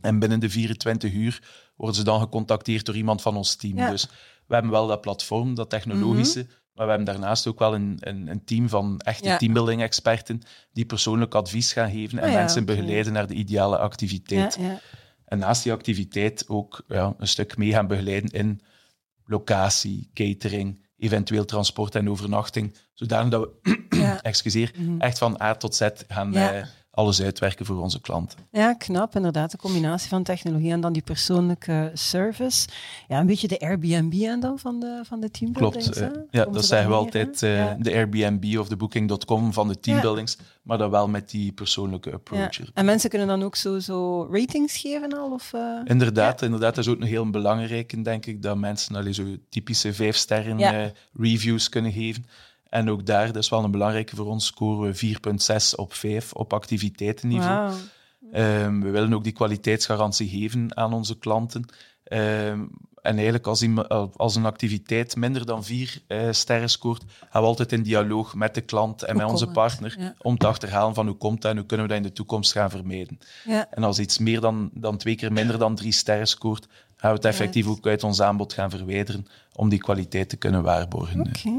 En 0.00 0.18
binnen 0.18 0.40
de 0.40 0.50
24 0.50 1.12
uur 1.12 1.42
worden 1.76 1.96
ze 1.96 2.04
dan 2.04 2.20
gecontacteerd 2.20 2.86
door 2.86 2.96
iemand 2.96 3.22
van 3.22 3.36
ons 3.36 3.54
team. 3.56 3.76
Dus 3.76 4.08
we 4.46 4.54
hebben 4.54 4.72
wel 4.72 4.86
dat 4.86 5.00
platform, 5.00 5.54
dat 5.54 5.70
technologische, 5.70 6.46
Maar 6.78 6.86
we 6.86 6.92
hebben 6.92 7.14
daarnaast 7.14 7.46
ook 7.46 7.58
wel 7.58 7.74
een, 7.74 7.96
een, 8.00 8.26
een 8.28 8.44
team 8.44 8.68
van 8.68 9.00
echte 9.00 9.28
Ja. 9.28 9.36
teambuilding-experten 9.36 10.42
die 10.72 10.84
persoonlijk 10.86 11.34
advies 11.34 11.72
gaan 11.72 11.90
geven 11.90 12.18
en 12.18 12.24
Ah 12.24 12.30
ja, 12.30 12.36
mensen 12.38 12.64
begeleiden 12.64 13.12
naar 13.12 13.26
de 13.26 13.34
ideale 13.34 13.78
activiteit. 13.78 14.56
ja. 14.60 14.80
En 15.24 15.38
naast 15.38 15.62
die 15.62 15.72
activiteit 15.72 16.44
ook 16.48 16.84
ja, 16.88 17.14
een 17.18 17.28
stuk 17.28 17.56
mee 17.56 17.70
gaan 17.72 17.86
begeleiden 17.86 18.30
in 18.30 18.60
locatie, 19.24 20.10
catering, 20.14 20.86
eventueel 20.98 21.44
transport 21.44 21.94
en 21.94 22.10
overnachting, 22.10 22.74
zodanig 22.94 23.30
dat 23.30 23.48
we 23.62 24.18
excuseer, 24.22 24.72
Mhm. 24.76 25.00
echt 25.00 25.18
van 25.18 25.40
A 25.42 25.54
tot 25.54 25.74
Z 25.74 25.88
gaan 26.08 26.32
Ja. 26.32 26.68
Alles 26.98 27.22
uitwerken 27.22 27.66
voor 27.66 27.80
onze 27.80 28.00
klanten. 28.00 28.38
Ja, 28.50 28.74
knap. 28.74 29.16
Inderdaad, 29.16 29.50
de 29.50 29.56
combinatie 29.56 30.08
van 30.08 30.22
technologie 30.22 30.72
en 30.72 30.80
dan 30.80 30.92
die 30.92 31.02
persoonlijke 31.02 31.90
service. 31.94 32.68
Ja, 33.08 33.20
een 33.20 33.26
beetje 33.26 33.48
de 33.48 33.58
Airbnb 33.60 34.12
en 34.22 34.40
dan 34.40 34.58
van 34.58 34.80
de, 34.80 35.00
van 35.06 35.20
de 35.20 35.30
teambuildings. 35.30 35.88
Klopt. 35.90 36.12
eh, 36.16 36.20
ja, 36.30 36.44
dat 36.44 36.64
zeggen 36.64 36.88
we 36.88 36.94
altijd, 36.94 37.42
eh, 37.42 37.56
Ja. 37.56 37.76
de 37.80 37.92
Airbnb 37.94 38.58
of 38.58 38.68
de 38.68 38.76
Booking.com 38.76 39.52
van 39.52 39.68
de 39.68 39.80
teambuildings, 39.80 40.38
maar 40.62 40.78
dan 40.78 40.90
wel 40.90 41.08
met 41.08 41.30
die 41.30 41.52
persoonlijke 41.52 42.08
Ja. 42.08 42.14
approach. 42.14 42.58
er. 42.58 42.70
En 42.74 42.84
mensen 42.84 43.10
kunnen 43.10 43.28
dan 43.28 43.42
ook 43.42 43.56
zo, 43.56 43.78
zo 43.78 44.28
ratings 44.30 44.76
geven 44.76 45.18
al? 45.18 45.30
Of, 45.32 45.52
eh? 45.52 45.60
Inderdaad, 45.84 46.42
inderdaad, 46.42 46.74
dat 46.74 46.84
is 46.84 46.90
ook 46.90 47.00
een 47.00 47.06
heel 47.06 47.30
belangrijke, 47.30 48.02
denk 48.02 48.26
ik, 48.26 48.42
dat 48.42 48.56
mensen 48.56 48.96
allee, 48.96 49.12
zo 49.14 49.24
typische 49.48 49.92
vijf 49.94 50.16
sterren 50.16 50.58
Ja. 50.58 50.90
reviews 51.12 51.68
kunnen 51.68 51.92
geven. 51.92 52.26
En 52.68 52.90
ook 52.90 53.06
daar, 53.06 53.26
dat 53.26 53.42
is 53.42 53.48
wel 53.48 53.64
een 53.64 53.70
belangrijke 53.70 54.16
voor 54.16 54.26
ons, 54.26 54.46
scoren 54.46 54.92
we 54.92 55.16
4,6 55.72 55.74
op 55.76 55.94
5 55.94 56.32
op 56.32 56.52
activiteitenniveau. 56.52 57.72
Ehm, 58.32 58.80
we 58.80 58.90
willen 58.90 59.14
ook 59.14 59.24
die 59.24 59.32
kwaliteitsgarantie 59.32 60.28
geven 60.28 60.76
aan 60.76 60.92
onze 60.92 61.18
klanten. 61.18 61.64
Ehm, 62.04 62.60
en 63.02 63.14
eigenlijk 63.14 63.46
als, 63.46 63.58
die, 63.58 63.80
als 64.16 64.36
een 64.36 64.46
activiteit 64.46 65.16
minder 65.16 65.46
dan 65.46 65.64
vier 65.64 66.02
eh, 66.06 66.28
sterren 66.30 66.70
scoort, 66.70 67.02
gaan 67.30 67.42
we 67.42 67.48
altijd 67.48 67.72
in 67.72 67.82
dialoog 67.82 68.34
met 68.34 68.54
de 68.54 68.60
klant 68.60 69.02
en 69.02 69.12
Hoe 69.12 69.22
met 69.22 69.32
onze 69.32 69.46
partner 69.46 69.96
Ja. 69.98 70.14
om 70.18 70.38
te 70.38 70.46
achterhalen 70.46 70.94
van 70.94 71.06
hoe 71.06 71.16
komt 71.16 71.42
dat 71.42 71.50
en 71.50 71.56
hoe 71.56 71.66
kunnen 71.66 71.86
we 71.86 71.92
dat 71.92 72.02
in 72.02 72.08
de 72.08 72.14
toekomst 72.14 72.52
gaan 72.52 72.70
vermijden. 72.70 73.18
Ja. 73.44 73.66
En 73.70 73.84
als 73.84 73.98
iets 73.98 74.18
meer 74.18 74.40
dan, 74.40 74.70
dan 74.74 74.96
twee 74.96 75.14
keer 75.14 75.32
minder 75.32 75.58
dan 75.58 75.74
drie 75.74 75.92
sterren 75.92 76.28
scoort, 76.28 76.66
gaan 77.00 77.10
we 77.10 77.16
het 77.16 77.24
effectief 77.24 77.66
ook 77.66 77.86
uit 77.86 78.02
ons 78.04 78.20
aanbod 78.20 78.52
gaan 78.52 78.70
verwijderen 78.70 79.26
om 79.54 79.68
die 79.68 79.78
kwaliteit 79.78 80.28
te 80.28 80.36
kunnen 80.36 80.62
waarborgen. 80.62 81.20
Oké, 81.20 81.50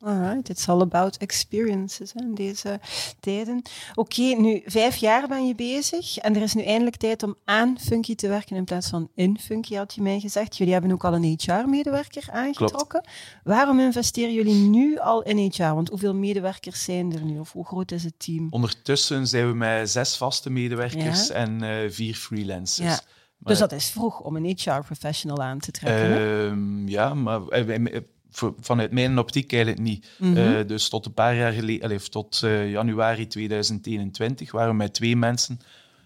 alright. 0.00 0.48
It's 0.48 0.68
all 0.68 0.80
about 0.80 1.16
experiences 1.16 2.12
hè, 2.12 2.20
in 2.24 2.34
deze 2.34 2.80
tijden. 3.20 3.62
Oké, 3.94 4.22
nu 4.22 4.62
vijf 4.66 4.96
jaar 4.96 5.28
ben 5.28 5.46
je 5.46 5.54
bezig 5.54 6.16
en 6.18 6.36
er 6.36 6.42
is 6.42 6.54
nu 6.54 6.62
eindelijk 6.62 6.96
tijd 6.96 7.22
om 7.22 7.34
aan 7.44 7.76
Funky 7.80 8.14
te 8.14 8.28
werken 8.28 8.56
in 8.56 8.64
plaats 8.64 8.88
van 8.88 9.08
in 9.14 9.38
Funky, 9.40 9.74
had 9.74 9.94
je 9.94 10.02
mij 10.02 10.20
gezegd. 10.20 10.56
Jullie 10.56 10.72
hebben 10.72 10.92
ook 10.92 11.04
al 11.04 11.14
een 11.14 11.38
HR-medewerker 11.42 12.24
aangetrokken. 12.30 13.04
Waarom 13.44 13.80
investeren 13.80 14.32
jullie 14.32 14.54
nu 14.68 14.98
al 14.98 15.22
in 15.22 15.50
HR? 15.52 15.62
Want 15.62 15.88
hoeveel 15.88 16.14
medewerkers 16.14 16.84
zijn 16.84 17.12
er 17.12 17.24
nu 17.24 17.38
of 17.38 17.52
hoe 17.52 17.66
groot 17.66 17.90
is 17.92 18.04
het 18.04 18.14
team? 18.18 18.46
Ondertussen 18.50 19.26
zijn 19.26 19.46
we 19.48 19.54
met 19.54 19.90
zes 19.90 20.16
vaste 20.16 20.50
medewerkers 20.50 21.26
Ja. 21.28 21.34
en 21.34 21.62
eh, 21.62 21.90
vier 21.90 22.14
freelancers. 22.14 22.88
Ja. 22.88 23.00
Dus 23.44 23.58
dat 23.58 23.72
is 23.72 23.90
vroeg 23.90 24.20
om 24.20 24.36
een 24.36 24.44
HR-professional 24.44 25.42
aan 25.42 25.58
te 25.58 25.70
trekken. 25.70 26.18
Ehm, 26.48 26.88
ja, 26.88 27.14
maar 27.14 27.46
eh, 27.48 27.74
eh, 27.94 28.02
voor- 28.30 28.54
vanuit 28.60 28.92
mijn 28.92 29.18
optiek 29.18 29.52
eigenlijk 29.52 29.82
niet. 29.82 30.08
Mhm. 30.18 30.36
Eh, 30.36 30.66
dus 30.66 30.88
tot 30.88 31.06
een 31.06 31.14
paar 31.14 31.36
jaar 31.36 31.52
geleden, 31.52 31.82
allee, 31.84 31.98
tot 32.00 32.40
eh, 32.42 32.70
januari 32.70 33.26
2021, 33.26 34.52
waren 34.52 34.70
we 34.70 34.76
met 34.76 34.94
twee 34.94 35.16
mensen. 35.16 35.60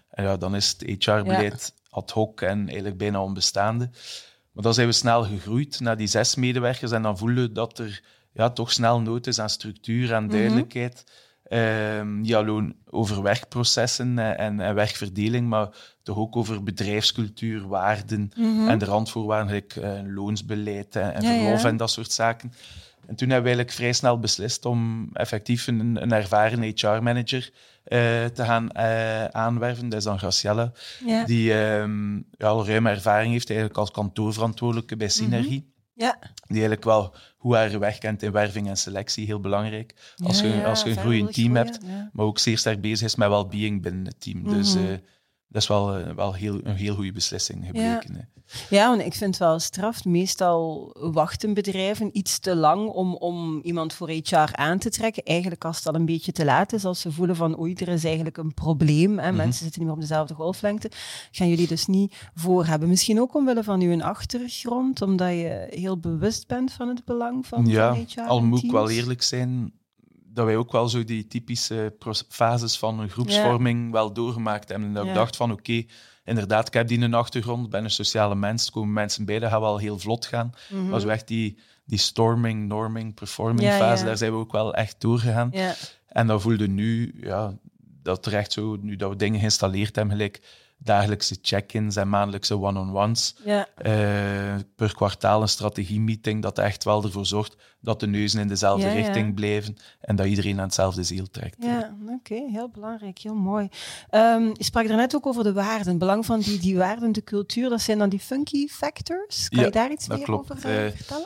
En 0.09 0.23
ja, 0.23 0.37
dan 0.37 0.55
is 0.55 0.69
het 0.69 0.81
HR-beleid 1.05 1.73
ad 1.89 2.11
hoc 2.11 2.41
en 2.41 2.67
eigenlijk 2.67 2.97
bijna 2.97 3.23
onbestaande. 3.23 3.89
Maar 4.51 4.63
dan 4.63 4.73
zijn 4.73 4.87
we 4.87 4.93
snel 4.93 5.23
gegroeid 5.23 5.79
naar 5.79 5.97
die 5.97 6.07
zes 6.07 6.35
medewerkers 6.35 6.91
en 6.91 7.01
dan 7.01 7.17
voelen 7.17 7.43
we 7.43 7.51
dat 7.51 7.79
er 7.79 8.03
ja, 8.33 8.49
toch 8.49 8.71
snel 8.71 9.01
nood 9.01 9.27
is 9.27 9.39
aan 9.39 9.49
structuur, 9.49 10.13
aan 10.15 10.27
duidelijkheid. 10.27 11.03
Ehm, 11.49 12.33
alleen 12.33 12.75
over 12.89 13.21
werkprocessen 13.21 14.19
en, 14.19 14.37
en, 14.37 14.59
en 14.59 14.75
werkverdeling, 14.75 15.47
maar 15.47 15.69
toch 16.03 16.17
ook 16.17 16.35
over 16.35 16.63
bedrijfscultuur, 16.63 17.67
waarden 17.67 18.31
en 18.67 18.77
de 18.77 18.85
randvoorwaarden, 18.85 19.47
gelijk 19.47 19.75
eh, 19.75 20.13
loonsbeleid 20.13 20.95
en, 20.95 21.13
en 21.13 21.21
Ja, 21.21 21.31
ja. 21.31 21.41
verlof 21.41 21.63
en 21.63 21.77
dat 21.77 21.91
soort 21.91 22.11
zaken. 22.11 22.53
En 23.07 23.15
toen 23.15 23.29
hebben 23.29 23.51
we 23.51 23.55
eigenlijk 23.55 23.71
vrij 23.71 23.93
snel 23.93 24.19
beslist 24.19 24.65
om 24.65 25.09
effectief 25.13 25.67
een, 25.67 26.01
een 26.01 26.11
ervaren 26.11 26.61
HR-manager 26.61 27.51
eh, 27.83 28.25
te 28.25 28.43
gaan 28.45 28.71
eh, 28.71 29.25
aanwerven. 29.25 29.89
Dat 29.89 29.99
is 29.99 30.05
dan 30.05 30.19
Graciella, 30.19 30.71
ja. 31.05 31.25
die 31.25 31.53
ehm, 31.53 32.15
ja, 32.15 32.47
al 32.47 32.67
ruime 32.67 32.89
ervaring 32.89 33.31
heeft 33.31 33.49
eigenlijk 33.49 33.79
als 33.79 33.91
kantoorverantwoordelijke 33.91 34.97
bij 34.97 35.09
Synergie. 35.09 35.73
Ja. 35.99 36.17
Die 36.21 36.57
eigenlijk 36.57 36.83
wel 36.83 37.13
hoe 37.37 37.55
haar 37.55 37.79
weg 37.79 37.97
kent 37.97 38.23
in 38.23 38.31
werving 38.31 38.67
en 38.67 38.77
selectie, 38.77 39.25
heel 39.25 39.39
belangrijk. 39.39 40.13
Als, 40.23 40.41
Ja, 40.41 40.47
je, 40.47 40.65
als 40.65 40.83
je 40.83 40.89
een 40.89 40.97
groeiend 40.97 41.33
team 41.33 41.55
hebt, 41.55 41.79
maar 42.11 42.25
ook 42.25 42.39
zeer 42.39 42.57
sterk 42.57 42.81
bezig 42.81 43.07
is 43.07 43.15
met 43.15 43.29
well-being 43.29 43.81
binnen 43.81 44.05
het 44.05 44.21
team. 44.21 44.47
Dus 44.47 44.75
Mhm. 44.75 44.97
Dat 45.49 45.61
is 45.61 45.67
wel, 45.67 45.95
eh, 45.95 46.13
wel 46.15 46.33
heel, 46.33 46.59
een 46.63 46.75
heel 46.75 46.95
goede 46.95 47.11
beslissing 47.11 47.65
gebleken. 47.65 48.13
hè. 48.15 48.21
Ja, 48.69 48.89
want 48.89 49.01
ik 49.01 49.13
vind 49.13 49.29
het 49.37 49.37
wel 49.47 49.59
straf. 49.59 50.05
Meestal 50.05 50.89
wachten 50.99 51.53
bedrijven 51.53 52.09
iets 52.17 52.39
te 52.39 52.55
lang 52.55 52.87
om, 52.89 53.15
om 53.15 53.59
iemand 53.63 53.93
voor 53.93 54.09
HR 54.09 54.49
aan 54.51 54.77
te 54.77 54.89
trekken. 54.89 55.23
Eigenlijk 55.23 55.65
als 55.65 55.77
het 55.77 55.87
al 55.87 55.95
een 55.95 56.05
beetje 56.05 56.31
te 56.31 56.45
laat 56.45 56.73
is, 56.73 56.85
als 56.85 56.99
ze 57.01 57.11
voelen 57.11 57.35
van 57.35 57.59
oei, 57.59 57.73
er 57.73 57.87
is 57.87 58.03
eigenlijk 58.03 58.37
een 58.37 58.53
probleem. 58.53 59.19
En 59.19 59.27
Mhm. 59.27 59.35
mensen 59.37 59.63
zitten 59.63 59.79
niet 59.81 59.89
meer 59.89 59.97
op 59.97 60.01
dezelfde 60.07 60.33
golflengte. 60.33 60.91
Gaan 61.31 61.49
jullie 61.49 61.67
dus 61.67 61.85
niet 61.85 62.15
voor 62.35 62.65
hebben. 62.65 62.89
Misschien 62.89 63.19
ook 63.19 63.35
omwille 63.35 63.63
van 63.63 63.81
uw 63.81 64.03
achtergrond, 64.03 65.01
omdat 65.01 65.29
je 65.31 65.67
heel 65.69 65.97
bewust 65.97 66.47
bent 66.47 66.71
van 66.71 66.87
het 66.87 67.05
belang 67.05 67.47
van, 67.47 67.65
Ja, 67.65 67.95
van 67.95 68.05
HR. 68.09 68.19
al 68.27 68.41
moet 68.41 68.63
ik 68.63 68.71
wel 68.71 68.89
eerlijk 68.89 69.21
zijn 69.23 69.73
dat 70.39 70.47
wij 70.47 70.57
ook 70.57 70.71
wel 70.71 70.89
zo 70.89 71.03
die 71.03 71.27
typische 71.27 71.93
fases 72.29 72.77
van 72.77 72.99
een 72.99 73.09
groepsvorming 73.09 73.91
wel 73.91 74.13
doorgemaakt 74.13 74.69
hebben. 74.69 74.87
En 74.87 74.93
dat 74.93 75.05
ik 75.05 75.13
dacht 75.13 75.35
van 75.35 75.51
oké, 75.51 75.83
inderdaad, 76.23 76.67
ik 76.67 76.73
heb 76.73 76.87
die 76.87 77.01
een 77.01 77.13
achtergrond, 77.13 77.69
ben 77.69 77.83
een 77.83 77.91
sociale 77.91 78.35
mens, 78.35 78.65
er 78.65 78.71
komen 78.71 78.93
mensen 78.93 79.25
bij, 79.25 79.39
dat 79.39 79.49
gaat 79.49 79.59
wel 79.59 79.77
heel 79.77 79.99
vlot 79.99 80.25
gaan. 80.25 80.53
Mhm. 80.69 80.89
Maar 80.89 80.99
zo 80.99 81.07
echt 81.07 81.27
die, 81.27 81.57
die 81.85 81.97
storming, 81.97 82.67
norming, 82.67 83.13
performing 83.13 83.71
fase, 83.71 84.05
daar 84.05 84.17
zijn 84.17 84.31
we 84.31 84.37
ook 84.37 84.51
wel 84.51 84.73
echt 84.73 85.01
doorgegaan. 85.01 85.53
En 86.07 86.27
dat 86.27 86.41
voelde 86.41 86.67
nu, 86.67 87.15
ja, 87.21 87.57
dat 88.03 88.25
er 88.25 88.35
echt 88.35 88.51
zo, 88.51 88.77
nu 88.81 88.95
dat 88.95 89.09
we 89.09 89.15
dingen 89.15 89.39
geïnstalleerd 89.39 89.95
hebben, 89.95 90.15
gelijk 90.15 90.41
dagelijkse 90.81 91.37
check-ins 91.41 91.95
en 91.95 92.09
maandelijkse 92.09 92.59
one-on-ones, 92.59 93.35
ja. 93.45 93.67
eh, 93.75 94.55
per 94.75 94.93
kwartaal 94.95 95.41
een 95.41 95.47
strategiemeeting, 95.49 96.41
dat 96.41 96.57
echt 96.59 96.83
wel 96.83 97.03
ervoor 97.03 97.25
zorgt 97.25 97.55
dat 97.81 97.99
de 97.99 98.07
neuzen 98.07 98.39
in 98.39 98.47
dezelfde 98.47 98.85
Ja, 98.87 98.91
ja. 98.93 98.97
richting 99.05 99.33
blijven 99.35 99.75
en 100.01 100.15
dat 100.15 100.25
iedereen 100.25 100.57
aan 100.57 100.63
hetzelfde 100.65 101.03
ziel 101.03 101.29
trekt. 101.31 101.55
Ja, 101.59 101.95
oké, 102.09 102.35
heel 102.49 102.69
belangrijk, 102.69 103.17
heel 103.19 103.35
mooi. 103.35 103.67
Ehm, 104.09 104.43
je 104.43 104.63
sprak 104.63 104.85
er 104.87 104.95
net 104.95 105.15
ook 105.15 105.25
over 105.25 105.43
de 105.43 105.53
waarden, 105.53 105.87
het 105.87 105.97
belang 105.97 106.25
van 106.25 106.39
die, 106.39 106.59
die 106.59 106.77
waarden, 106.77 107.11
de 107.11 107.23
cultuur, 107.23 107.69
dat 107.69 107.81
zijn 107.81 107.97
dan 107.97 108.09
die 108.09 108.19
funky 108.19 108.67
factors. 108.67 109.49
Kan 109.49 109.63
je 109.63 109.69
daar 109.71 109.91
iets 109.91 110.07
meer 110.07 110.19
klopt. 110.23 110.51
over 110.51 110.69
eh, 110.69 110.85
Eh, 110.85 110.91
vertellen? 110.95 111.25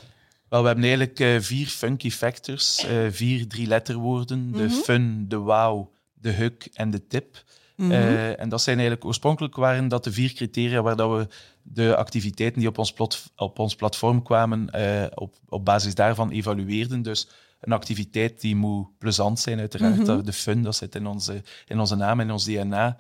Wel, 0.50 0.62
we 0.62 0.68
hebben 0.68 0.86
eigenlijk 0.86 1.44
vier 1.44 1.68
funky 1.68 2.10
factors, 2.12 2.86
vier 3.10 3.48
drie-letterwoorden. 3.48 4.52
De 4.52 4.64
Mhm. 4.64 4.70
fun, 4.74 5.26
de 5.28 5.38
wow, 5.38 5.88
de 6.14 6.30
huk 6.32 6.70
en 6.74 6.90
de 6.90 7.08
tip. 7.08 7.44
Mhm. 7.76 7.92
Eh, 7.92 8.40
en 8.40 8.50
dat 8.50 8.62
zijn 8.62 8.78
eigenlijk 8.78 9.08
oorspronkelijk 9.08 9.56
waren 9.56 9.88
dat 9.88 10.04
de 10.04 10.12
vier 10.12 10.34
criteria 10.34 10.82
waar 10.82 10.96
dat 10.96 11.12
we 11.18 11.28
de 11.62 11.96
activiteiten 11.96 12.60
die 12.60 12.70
op 12.70 12.78
ons, 12.78 12.94
plot, 12.94 13.24
op 13.36 13.60
ons 13.60 13.76
platform 13.76 14.24
kwamen, 14.24 14.70
eh, 14.70 15.06
op, 15.14 15.36
op 15.50 15.66
basis 15.66 15.96
daarvan 15.96 16.32
evalueerden. 16.32 17.02
Dus 17.02 17.28
een 17.60 17.72
activiteit 17.74 18.42
die 18.42 18.56
moet 18.56 18.98
plezant 18.98 19.40
zijn, 19.40 19.60
uiteraard. 19.60 19.98
Mhm. 20.08 20.24
De 20.24 20.34
fun, 20.34 20.62
dat 20.62 20.76
zit 20.76 20.96
in 20.96 21.08
onze, 21.08 21.42
in 21.68 21.80
onze 21.80 21.96
naam, 21.96 22.20
in 22.20 22.32
ons 22.32 22.44
DNA. 22.46 22.98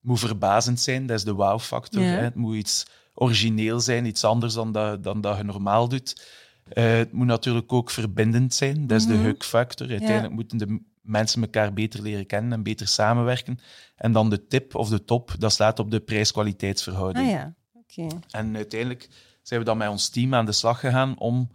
moet 0.00 0.18
verbazend 0.18 0.80
zijn, 0.80 1.06
dat 1.06 1.16
is 1.16 1.24
de 1.24 1.32
wow-factor. 1.32 2.02
Het 2.02 2.34
moet 2.34 2.56
iets 2.56 2.86
origineel 3.14 3.80
zijn, 3.80 4.04
iets 4.06 4.24
anders 4.24 4.54
dan 4.54 4.72
dat, 4.72 5.02
dan 5.02 5.20
dat 5.20 5.36
je 5.36 5.42
normaal 5.42 5.88
doet. 5.88 6.26
Eh, 6.68 6.84
het 6.96 7.12
moet 7.12 7.26
natuurlijk 7.26 7.72
ook 7.72 7.90
verbindend 7.90 8.54
zijn, 8.54 8.86
dat 8.86 9.00
is 9.00 9.06
Mhm. 9.06 9.16
de 9.16 9.22
huk-factor. 9.22 9.88
Uiteindelijk 9.90 10.34
moeten 10.34 10.58
de 10.58 10.80
mensen 11.04 11.42
elkaar 11.42 11.72
beter 11.72 12.02
leren 12.02 12.26
kennen 12.26 12.52
en 12.52 12.62
beter 12.62 12.88
samenwerken. 12.88 13.58
En 13.96 14.12
dan 14.12 14.30
de 14.30 14.46
tip 14.46 14.74
of 14.74 14.88
de 14.88 15.04
top, 15.04 15.34
dat 15.38 15.52
slaat 15.52 15.78
op 15.78 15.90
de 15.90 16.00
prijs-kwaliteitsverhouding. 16.00 17.26
Ah 17.26 17.32
ja, 17.32 17.54
oké. 17.72 18.06
En 18.30 18.56
uiteindelijk 18.56 19.08
zijn 19.42 19.60
we 19.60 19.66
dan 19.66 19.76
met 19.76 19.88
ons 19.88 20.08
team 20.08 20.34
aan 20.34 20.46
de 20.46 20.52
slag 20.52 20.80
gegaan 20.80 21.18
om 21.18 21.50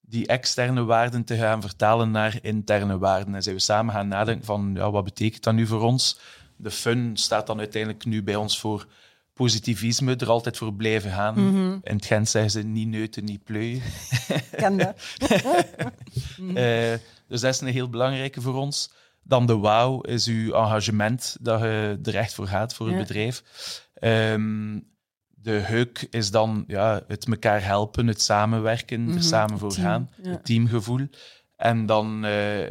die 0.00 0.26
externe 0.26 0.84
waarden 0.84 1.24
te 1.24 1.36
gaan 1.36 1.60
vertalen 1.60 2.10
naar 2.10 2.38
interne 2.42 2.98
waarden. 2.98 3.34
En 3.34 3.42
zijn 3.42 3.54
we 3.54 3.60
samen 3.60 3.94
gaan 3.94 4.08
nadenken 4.08 4.44
van, 4.44 4.70
ja, 4.74 4.90
wat 4.90 5.04
betekent 5.04 5.42
dat 5.42 5.54
nu 5.54 5.66
voor 5.66 5.82
ons? 5.82 6.20
De 6.56 6.70
fun 6.70 7.16
staat 7.16 7.46
dan 7.46 7.58
uiteindelijk 7.58 8.04
nu 8.04 8.22
bij 8.22 8.36
ons 8.36 8.60
voor 8.60 8.86
positivisme, 9.32 10.16
er 10.16 10.28
altijd 10.28 10.56
voor 10.56 10.74
blijven 10.74 11.10
gaan. 11.10 11.34
Mhm. 11.34 11.72
In 11.82 11.96
het 11.96 12.06
Gent 12.06 12.28
zeggen 12.28 12.50
ze 12.50 12.62
niet 12.62 12.88
neuten, 12.88 13.24
niet 13.24 13.44
pleuien. 13.44 13.82
Ken 14.56 14.76
dat. 14.76 14.96
Eh, 16.54 16.94
dus 17.28 17.40
dat 17.40 17.54
is 17.54 17.60
een 17.60 17.66
heel 17.66 17.88
belangrijke 17.88 18.40
voor 18.40 18.54
ons. 18.54 18.92
Dan 19.22 19.46
de 19.46 19.54
wow 19.54 20.08
is 20.10 20.26
uw 20.26 20.52
engagement 20.52 21.36
dat 21.40 21.60
je 21.60 21.98
er 22.02 22.16
echt 22.16 22.34
voor 22.34 22.46
gaat 22.46 22.74
voor 22.74 22.86
het 22.86 22.94
Ja. 22.96 23.00
bedrijf. 23.02 23.42
Ehm, 23.94 24.80
de 25.28 25.50
huk 25.50 26.06
is 26.10 26.30
dan 26.30 26.64
ja, 26.66 27.02
het 27.06 27.26
elkaar 27.28 27.64
helpen, 27.64 28.06
het 28.06 28.22
samenwerken, 28.22 29.04
Mhm, 29.04 29.16
er 29.16 29.22
samen 29.22 29.50
het 29.50 29.60
voor 29.60 29.72
gaan, 29.72 30.10
ja. 30.22 30.30
het 30.30 30.44
teamgevoel. 30.44 31.06
En 31.56 31.86
dan 31.86 32.14
uh, 32.14 32.20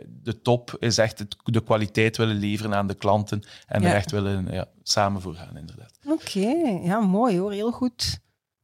de 0.08 0.40
top 0.44 0.76
is 0.80 0.98
echt 0.98 1.20
het, 1.20 1.36
de 1.44 1.64
kwaliteit 1.64 2.18
willen 2.18 2.36
leveren 2.36 2.76
aan 2.76 2.88
de 2.88 2.94
klanten 2.96 3.44
en 3.66 3.84
er 3.84 3.94
echt 3.96 4.12
willen 4.12 4.48
ja, 4.52 4.66
samen 4.84 5.22
voor 5.22 5.36
gaan, 5.36 5.58
inderdaad. 5.58 6.00
Oké, 6.06 6.48
ja, 6.84 7.00
mooi 7.00 7.40
hoor. 7.40 7.52
Heel 7.52 7.72
goed. 7.72 8.20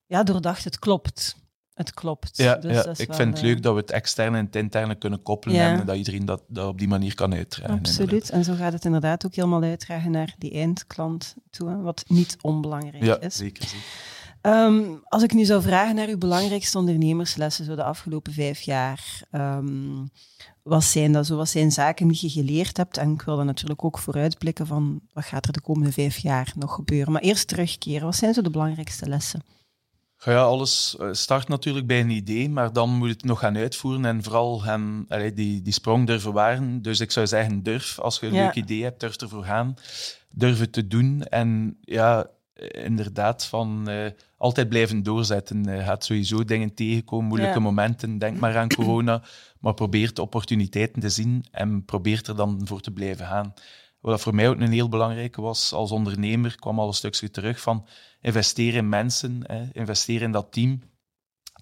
Ja, 0.05 0.23
doordacht, 0.23 0.63
het 0.63 0.79
klopt. 0.79 1.35
Het 1.73 1.93
klopt. 1.93 2.37
Ja, 2.37 2.55
dus 2.55 2.83
ja. 2.83 2.93
ik 2.97 3.13
vind 3.13 3.33
het 3.33 3.41
leuk 3.41 3.63
dat 3.63 3.73
we 3.73 3.79
het 3.79 3.91
externe 3.91 4.37
en 4.37 4.45
het 4.45 4.55
interne 4.55 4.95
kunnen 4.95 5.21
koppelen 5.21 5.59
en 5.59 5.85
dat 5.85 5.95
iedereen 5.95 6.25
dat, 6.25 6.43
dat 6.47 6.67
op 6.67 6.77
die 6.77 6.87
manier 6.87 7.15
kan 7.15 7.33
uitdragen. 7.33 7.77
Absoluut. 7.77 8.29
En 8.29 8.43
zo 8.43 8.53
gaat 8.55 8.73
het 8.73 8.85
inderdaad 8.85 9.25
ook 9.25 9.35
helemaal 9.35 9.63
uitdragen 9.63 10.11
naar 10.11 10.35
die 10.37 10.51
eindklant 10.51 11.35
toe, 11.49 11.81
wat 11.81 12.03
niet 12.07 12.37
onbelangrijk 12.41 13.03
ja, 13.03 13.19
is. 13.19 13.35
Zeker, 13.35 13.63
zeker. 13.63 14.11
Um, 14.45 15.01
als 15.03 15.23
ik 15.23 15.33
nu 15.33 15.45
zou 15.45 15.61
vragen 15.61 15.95
naar 15.95 16.07
uw 16.07 16.17
belangrijkste 16.17 16.77
ondernemerslessen 16.77 17.65
zo 17.65 17.75
de 17.75 17.83
afgelopen 17.83 18.33
vijf 18.33 18.61
jaar, 18.61 19.21
um, 19.31 20.09
wat 20.63 20.83
zijn 20.83 21.11
dat 21.11 21.25
zo? 21.25 21.37
Wat 21.37 21.49
zijn 21.49 21.71
zaken 21.71 22.07
die 22.07 22.17
je 22.21 22.29
geleerd 22.29 22.77
hebt? 22.77 22.97
En 22.97 23.11
ik 23.11 23.21
wil 23.21 23.35
dan 23.35 23.45
natuurlijk 23.45 23.83
ook 23.83 23.99
vooruitblikken 23.99 24.67
van 24.67 25.01
wat 25.13 25.25
gaat 25.25 25.45
er 25.45 25.53
de 25.53 25.61
komende 25.61 25.91
vijf 25.91 26.17
jaar 26.17 26.53
nog 26.55 26.75
gebeuren. 26.75 27.13
Maar 27.13 27.21
eerst 27.21 27.47
terugkeren. 27.47 28.05
Wat 28.05 28.15
zijn 28.15 28.33
zo 28.33 28.41
de 28.41 28.49
belangrijkste 28.49 29.09
lessen? 29.09 29.41
Ja, 30.25 30.41
alles 30.41 30.95
eh, 30.99 31.07
start 31.11 31.47
natuurlijk 31.47 31.87
bij 31.87 31.99
een 31.99 32.09
idee, 32.09 32.49
maar 32.49 32.73
dan 32.73 32.89
moet 32.89 33.07
je 33.07 33.13
het 33.13 33.23
nog 33.23 33.39
gaan 33.39 33.57
uitvoeren 33.57 34.05
en 34.05 34.23
vooral 34.23 34.59
gaan, 34.59 35.05
die, 35.33 35.61
die 35.61 35.73
sprong 35.73 36.07
durven 36.07 36.33
waren. 36.33 36.81
Dus 36.81 36.99
ik 36.99 37.11
zou 37.11 37.27
zeggen, 37.27 37.63
durf. 37.63 37.99
Als 37.99 38.19
je 38.19 38.25
een 38.25 38.33
leuk 38.33 38.55
idee 38.55 38.83
hebt, 38.83 38.99
durf 38.99 39.15
ervoor 39.15 39.43
gaan. 39.43 39.75
Durf 40.29 40.59
het 40.59 40.73
te 40.73 40.87
doen. 40.87 41.23
En 41.23 41.77
ja, 41.81 42.27
inderdaad, 42.71 43.45
van 43.45 43.89
uh, 43.89 44.05
altijd 44.37 44.69
blijven 44.69 45.03
doorzetten. 45.03 45.63
Je 45.63 45.83
gaat 45.83 46.05
sowieso 46.05 46.43
dingen 46.43 46.73
tegenkomen, 46.73 47.27
moeilijke 47.27 47.59
momenten. 47.59 48.17
Denk 48.17 48.39
maar 48.39 48.57
aan 48.57 48.67
corona, 48.67 49.21
maar 49.59 49.73
probeer 49.73 50.13
de 50.13 50.21
opportuniteiten 50.21 51.01
te 51.01 51.09
zien 51.09 51.45
en 51.51 51.85
probeer 51.85 52.21
er 52.27 52.35
dan 52.35 52.61
voor 52.63 52.81
te 52.81 52.91
blijven 52.91 53.25
gaan. 53.25 53.53
Wat 54.11 54.21
voor 54.21 54.35
mij 54.35 54.49
ook 54.49 54.59
een 54.59 54.71
heel 54.71 54.89
belangrijke 54.89 55.41
was 55.41 55.73
als 55.73 55.91
ondernemer, 55.91 56.55
kwam 56.55 56.79
al 56.79 56.87
een 56.87 56.93
stukje 56.93 57.31
terug 57.31 57.61
van 57.61 57.87
investeren 58.21 58.79
in 58.79 58.89
mensen, 58.89 59.41
hè, 59.47 59.65
investeren 59.71 60.21
in 60.21 60.31
dat 60.31 60.51
team. 60.51 60.81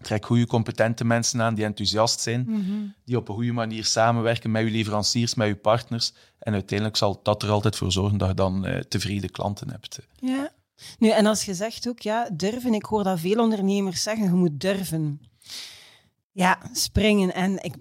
Trek 0.01 0.25
goede, 0.25 0.45
competente 0.45 1.05
mensen 1.05 1.41
aan 1.41 1.55
die 1.55 1.65
enthousiast 1.65 2.19
zijn, 2.19 2.45
mhm. 2.47 2.71
die 3.05 3.17
op 3.17 3.29
een 3.29 3.35
goede 3.35 3.51
manier 3.51 3.85
samenwerken 3.85 4.51
met 4.51 4.63
je 4.63 4.71
leveranciers, 4.71 5.35
met 5.35 5.47
je 5.47 5.55
partners. 5.55 6.13
En 6.39 6.53
uiteindelijk 6.53 6.97
zal 6.97 7.19
dat 7.23 7.43
er 7.43 7.49
altijd 7.49 7.75
voor 7.75 7.91
zorgen 7.91 8.17
dat 8.17 8.27
je 8.27 8.33
dan 8.33 8.67
uh, 8.67 8.79
tevreden 8.79 9.31
klanten 9.31 9.69
hebt. 9.69 9.99
Ja. 10.19 10.51
Nu, 10.99 11.09
en 11.09 11.25
als 11.25 11.45
je 11.45 11.53
zegt 11.53 11.87
ook, 11.87 11.99
ja, 11.99 12.29
durven, 12.33 12.73
ik 12.73 12.85
hoor 12.85 13.03
dat 13.03 13.19
veel 13.19 13.39
ondernemers 13.39 14.03
zeggen, 14.03 14.23
je 14.23 14.31
moet 14.31 14.59
durven. 14.59 15.21
Ja, 16.31 16.57
springen. 16.73 17.33
En 17.33 17.63
ik, 17.63 17.75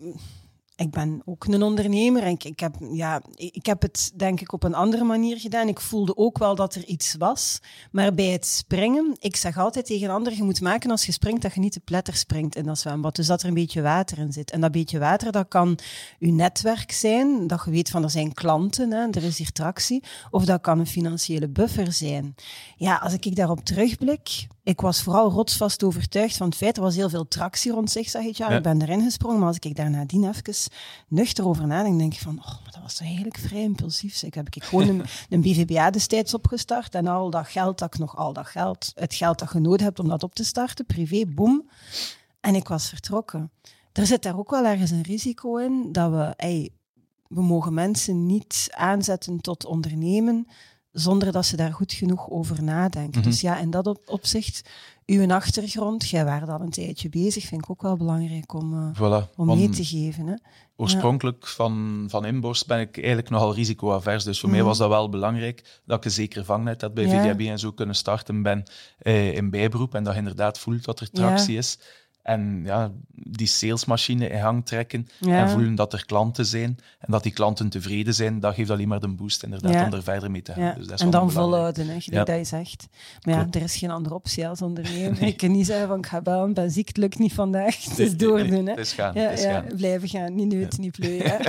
ik 0.81 0.91
ben 0.91 1.23
ook 1.25 1.45
een 1.45 1.63
ondernemer 1.63 2.23
en 2.23 2.37
ik, 2.43 2.61
heb, 2.61 2.77
ja, 2.93 3.23
ik 3.35 3.67
heb 3.67 3.83
het 3.83 4.13
denk 4.15 4.41
ik 4.41 4.53
op 4.53 4.63
een 4.63 4.75
andere 4.75 5.05
manier 5.05 5.39
gedaan. 5.39 5.69
Ik 5.69 5.81
voelde 5.81 6.17
ook 6.17 6.39
wel 6.39 6.55
dat 6.55 6.75
er 6.75 6.85
iets 6.85 7.15
was. 7.19 7.61
Maar 7.93 8.15
bij 8.15 8.27
het 8.27 8.47
springen, 8.47 9.17
ik 9.19 9.37
zeg 9.37 9.59
altijd 9.59 9.87
tegen 9.87 10.11
anderen, 10.11 10.39
je 10.39 10.45
moet 10.45 10.61
maken 10.61 10.91
als 10.91 11.07
je 11.07 11.13
springt 11.13 11.43
dat 11.43 11.55
je 11.55 11.61
niet 11.61 11.73
te 11.73 11.81
pletter 11.81 12.15
springt 12.17 12.57
in 12.57 12.65
dat 12.65 12.79
zwembad. 12.79 13.17
Dus 13.17 13.27
dat 13.27 13.43
er 13.43 13.49
een 13.49 13.55
beetje 13.55 13.83
water 13.83 14.19
in 14.19 14.33
zit. 14.33 14.51
En 14.51 14.61
dat 14.61 14.73
beetje 14.73 14.99
water, 14.99 15.33
dat 15.33 15.49
kan 15.49 15.79
je 16.19 16.33
netwerk 16.33 16.93
zijn, 16.93 17.47
dat 17.47 17.63
je 17.65 17.71
weet 17.71 17.91
van 17.91 18.03
er 18.03 18.11
zijn 18.11 18.33
klanten, 18.33 18.91
hè, 18.91 19.09
er 19.11 19.23
is 19.23 19.39
hier 19.39 19.53
tractie. 19.53 20.03
Of 20.31 20.45
dat 20.45 20.61
kan 20.61 20.79
een 20.79 20.87
financiële 20.87 21.49
buffer 21.49 21.93
zijn. 21.93 22.35
Ja, 22.77 22.97
als 22.97 23.13
ik 23.13 23.37
daarop 23.37 23.65
terugblik, 23.65 24.47
ik 24.71 24.81
was 24.81 25.03
vooral 25.03 25.31
rotsvast 25.31 25.83
overtuigd 25.83 26.37
van 26.37 26.47
het 26.47 26.57
feit, 26.57 26.77
er 26.77 26.83
was 26.83 26.97
heel 26.97 27.09
veel 27.09 27.29
tractie 27.29 27.73
rond 27.73 27.91
zich, 27.91 28.09
zeg 28.09 28.25
ik. 28.25 28.37
Ja, 28.37 28.49
ik 28.49 28.63
ben 28.63 28.83
erin 28.83 29.03
gesprongen, 29.03 29.39
maar 29.39 29.49
als 29.49 29.57
ik 29.59 29.77
daar 29.77 29.91
nadien 29.91 30.29
even 30.29 30.73
nuchter 31.09 31.47
over 31.47 31.67
nadenk, 31.67 31.99
denk 31.99 32.15
ik 32.15 32.21
van, 32.21 32.39
oh, 32.39 32.47
maar 32.47 32.73
dat 32.73 32.83
was 32.83 32.95
toch 32.95 33.07
eigenlijk 33.07 33.39
vrij 33.39 33.63
impulsief. 33.63 34.23
Ik 34.23 34.35
heb 34.35 34.47
ik 34.47 34.65
gewoon 34.65 34.89
een, 34.89 35.05
een 35.31 35.41
BVBA 35.41 35.91
destijds 35.91 36.35
opgestart 36.35 36.95
en 36.95 37.07
al 37.07 37.31
dat 37.31 37.49
geld 37.49 37.79
dat 37.79 37.95
ik 37.95 38.01
nog, 38.01 38.17
al 38.17 38.33
dat 38.33 38.47
geld, 38.47 38.93
het 38.95 39.15
geld 39.15 39.39
dat 39.39 39.53
je 39.53 39.59
nodig 39.59 39.81
hebt 39.81 39.99
om 39.99 40.09
dat 40.09 40.23
op 40.23 40.35
te 40.35 40.45
starten, 40.45 40.87
privé, 40.87 41.25
boem. 41.27 41.71
En 42.41 42.55
ik 42.55 42.69
was 42.69 42.89
vertrokken. 42.89 43.51
Er 43.93 44.07
zit 44.07 44.23
daar 44.23 44.39
ook 44.39 44.51
wel 44.51 44.65
ergens 44.65 44.91
een 44.91 45.03
risico 45.03 45.57
in, 45.57 45.93
dat 45.93 46.11
we, 46.11 46.33
hey, 46.37 46.71
we 47.29 47.43
mogen 47.43 47.75
mensen 47.75 48.27
niet 48.27 48.67
aanzetten 48.71 49.41
tot 49.41 49.65
ondernemen 49.65 50.47
zonder 50.93 51.33
dat 51.33 51.47
ze 51.47 51.57
daar 51.57 51.73
goed 51.73 51.93
genoeg 51.93 52.31
over 52.31 52.63
nadenken. 52.63 53.21
Mhm. 53.21 53.29
Dus 53.29 53.41
ja, 53.41 53.59
in 53.59 53.71
dat 53.71 54.01
opzicht, 54.07 54.71
uw 55.07 55.33
achtergrond, 55.33 56.09
jij 56.09 56.25
waren 56.25 56.49
al 56.49 56.61
een 56.61 56.71
tijdje 56.71 57.09
bezig, 57.09 57.45
vind 57.45 57.63
ik 57.63 57.71
ook 57.71 57.83
wel 57.83 57.97
belangrijk 57.97 58.53
om, 58.53 58.95
uh, 59.01 59.23
om 59.37 59.47
mee 59.47 59.69
te 59.69 59.85
geven. 59.85 60.27
Hè. 60.27 60.35
Oorspronkelijk 60.77 61.47
van, 61.47 62.05
van 62.09 62.27
inborst 62.27 62.67
ben 62.67 62.81
ik 62.81 62.97
eigenlijk 62.97 63.31
nogal 63.31 63.55
risicoavers, 63.55 64.25
dus 64.25 64.41
voor 64.41 64.49
mij 64.49 64.59
mhm. 64.59 64.69
was 64.69 64.79
dat 64.79 64.89
wel 64.89 65.09
belangrijk 65.09 65.81
dat 65.85 65.99
ik 65.99 66.05
een 66.05 66.11
zeker 66.11 66.45
vangnet 66.45 66.81
had 66.81 66.95
bij 66.95 67.07
ja. 67.07 67.23
VDAB 67.23 67.41
en 67.41 67.59
zo 67.59 67.73
kunnen 67.73 67.95
starten 67.95 68.43
ben 68.43 68.63
uh, 69.03 69.37
in 69.37 69.51
bijberoep 69.51 69.95
en 69.95 70.05
dat 70.05 70.13
je 70.13 70.19
inderdaad 70.19 70.59
voelt 70.59 70.85
dat 70.85 71.01
er 71.01 71.11
tractie 71.11 71.57
is. 71.57 71.79
En 72.23 72.63
ja, 72.65 72.91
die 73.13 73.47
salesmachine 73.47 74.29
in 74.29 74.41
gang 74.41 74.67
trekken 74.67 75.09
en 75.21 75.49
voelen 75.49 75.75
dat 75.75 75.93
er 75.93 76.07
klanten 76.07 76.47
zijn 76.47 76.79
en 76.99 77.13
dat 77.13 77.23
die 77.23 77.33
klanten 77.33 77.69
tevreden 77.69 78.15
zijn, 78.15 78.41
dat 78.41 78.55
geeft 78.55 78.71
alleen 78.71 78.89
maar 78.89 79.01
de 79.01 79.09
boost 79.09 79.43
inderdaad 79.43 79.87
om 79.87 79.93
er 79.93 80.03
verder 80.03 80.31
mee 80.31 80.43
te 80.43 80.53
gaan. 80.53 80.75
Dus 80.77 80.87
dat 80.87 80.99
is 80.99 81.05
en 81.05 81.11
dan 81.11 81.31
volhouden, 81.31 81.87
hè, 81.87 82.25
dat 82.25 82.37
je 82.37 82.45
zegt. 82.45 82.89
Maar 83.23 83.35
ja, 83.35 83.47
er 83.51 83.63
is 83.63 83.77
geen 83.77 83.91
andere 83.91 84.15
optie 84.15 84.49
als 84.49 84.63
ondernemer. 84.63 85.23
Ik 85.31 85.37
kan 85.37 85.51
niet 85.51 85.67
zeggen 85.67 85.89
van 85.89 85.99
ik 85.99 86.07
ga 86.07 86.21
bellen, 86.21 86.55
ben 86.55 86.71
ziek, 86.71 86.89
het 86.89 86.97
lukt 86.97 87.19
niet 87.19 87.33
vandaag. 87.33 87.77
Is 87.97 88.17
doordoen. 88.17 88.67
Hè. 88.67 88.71
Het 88.71 88.79
is 88.79 88.93
gaan, 88.93 89.15
ja, 89.15 89.37
gaan. 89.37 89.65
Blijven 89.77 90.09
gaan, 90.09 90.35
niet 90.35 90.53
neut, 90.53 90.79
niet 90.79 90.93
pleuren. 90.93 91.41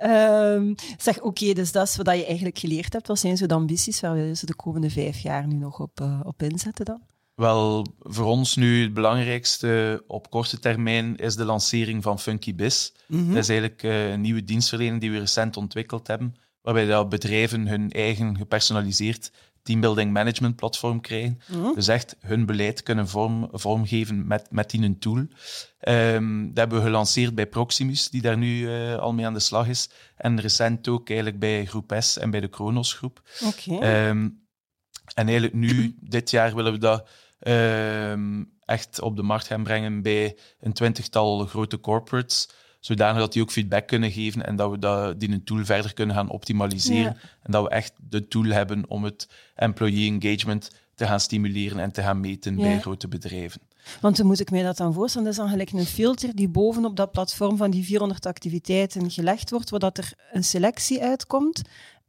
um, 0.54 0.74
zeg, 0.98 1.20
oké, 1.20 1.52
dus 1.52 1.72
dat 1.72 1.88
is 1.88 1.96
wat 1.96 2.16
je 2.16 2.26
eigenlijk 2.26 2.58
geleerd 2.58 2.92
hebt. 2.92 3.06
Wat 3.06 3.18
zijn 3.18 3.36
zo 3.36 3.46
de 3.46 3.54
ambities 3.54 4.00
waar 4.00 4.14
we 4.14 4.38
de 4.40 4.54
komende 4.54 4.90
vijf 4.90 5.18
jaar 5.18 5.46
nu 5.46 5.54
nog 5.54 5.80
op, 5.80 6.00
uh, 6.00 6.20
op 6.24 6.42
inzetten 6.42 6.84
dan? 6.84 7.00
Wel, 7.36 7.86
voor 7.98 8.24
ons 8.24 8.56
nu 8.56 8.82
het 8.82 8.94
belangrijkste 8.94 10.04
op 10.06 10.30
korte 10.30 10.58
termijn 10.58 11.16
is 11.16 11.36
de 11.36 11.44
lancering 11.44 12.02
van 12.02 12.18
Funky 12.18 12.54
Biz. 12.54 12.92
Mhm. 13.06 13.28
Dat 13.28 13.36
is 13.36 13.48
eigenlijk 13.48 13.82
eh, 13.82 14.10
een 14.10 14.20
nieuwe 14.20 14.44
dienstverlening 14.44 15.00
die 15.00 15.10
we 15.10 15.18
recent 15.18 15.56
ontwikkeld 15.56 16.06
hebben, 16.06 16.36
waarbij 16.62 16.86
dat 16.86 17.08
bedrijven 17.08 17.66
hun 17.66 17.90
eigen 17.90 18.36
gepersonaliseerd 18.36 19.32
teambuilding 19.62 20.12
management 20.12 20.56
platform 20.56 21.00
krijgen. 21.00 21.40
Mhm. 21.48 21.74
Dus 21.74 21.88
echt 21.88 22.16
hun 22.20 22.46
beleid 22.46 22.82
kunnen 22.82 23.08
vorm, 23.08 23.48
vormgeven 23.52 24.26
met, 24.26 24.50
met 24.50 24.70
die 24.70 24.82
een 24.82 24.98
tool. 24.98 25.26
Um, 25.88 26.46
dat 26.46 26.56
hebben 26.56 26.78
we 26.78 26.84
gelanceerd 26.84 27.34
bij 27.34 27.46
Proximus, 27.46 28.10
die 28.10 28.22
daar 28.22 28.38
nu 28.38 28.58
uh, 28.58 28.96
al 28.96 29.12
mee 29.12 29.26
aan 29.26 29.34
de 29.34 29.40
slag 29.40 29.68
is. 29.68 29.90
En 30.16 30.40
recent 30.40 30.88
ook 30.88 31.08
eigenlijk 31.08 31.38
bij 31.38 31.64
Groep 31.64 31.96
S 31.98 32.18
en 32.18 32.30
bij 32.30 32.40
de 32.40 32.48
Kronos 32.48 32.92
groep. 32.92 33.22
Okay. 33.44 34.08
Um, 34.08 34.44
en 35.14 35.24
eigenlijk 35.24 35.54
nu, 35.54 35.96
dit 36.00 36.30
jaar, 36.30 36.54
willen 36.54 36.72
we 36.72 36.78
dat 36.78 37.00
Ehm, 37.00 37.25
echt 38.64 39.00
op 39.00 39.16
de 39.16 39.22
markt 39.22 39.46
gaan 39.46 39.62
brengen 39.62 40.02
bij 40.02 40.36
een 40.60 40.72
twintigtal 40.72 41.46
grote 41.46 41.80
corporates 41.80 42.48
zodanig 42.86 43.20
dat 43.20 43.32
die 43.32 43.42
ook 43.42 43.50
feedback 43.50 43.86
kunnen 43.86 44.10
geven 44.10 44.46
en 44.46 44.56
dat 44.56 44.70
we 44.70 44.78
dat, 44.78 45.20
die 45.20 45.30
een 45.30 45.44
tool 45.44 45.64
verder 45.64 45.94
kunnen 45.94 46.16
gaan 46.16 46.30
optimaliseren. 46.30 47.16
En 47.42 47.52
dat 47.52 47.62
we 47.62 47.70
echt 47.70 47.92
de 48.08 48.28
tool 48.28 48.44
hebben 48.44 48.84
om 48.88 49.04
het 49.04 49.28
employee 49.54 50.10
engagement 50.10 50.70
te 50.94 51.06
gaan 51.06 51.20
stimuleren 51.20 51.78
en 51.78 51.92
te 51.92 52.02
gaan 52.02 52.20
meten 52.20 52.56
bij 52.56 52.80
grote 52.80 53.08
bedrijven. 53.08 53.60
Want 54.00 54.16
dan 54.16 54.26
moet 54.26 54.40
ik 54.40 54.50
mij 54.50 54.62
dat 54.62 54.76
dan 54.76 54.92
voorstellen, 54.92 55.26
dat 55.26 55.36
is 55.36 55.42
dan 55.42 55.50
gelijk 55.50 55.72
een 55.72 55.86
filter 55.86 56.36
die 56.36 56.48
bovenop 56.48 56.96
dat 56.96 57.10
platform 57.10 57.56
van 57.56 57.70
die 57.70 57.84
400 57.84 58.26
activiteiten 58.26 59.10
gelegd 59.10 59.50
wordt, 59.50 59.70
waar 59.70 59.90
er 59.92 60.12
een 60.32 60.44
selectie 60.44 61.02
uitkomt. 61.02 61.62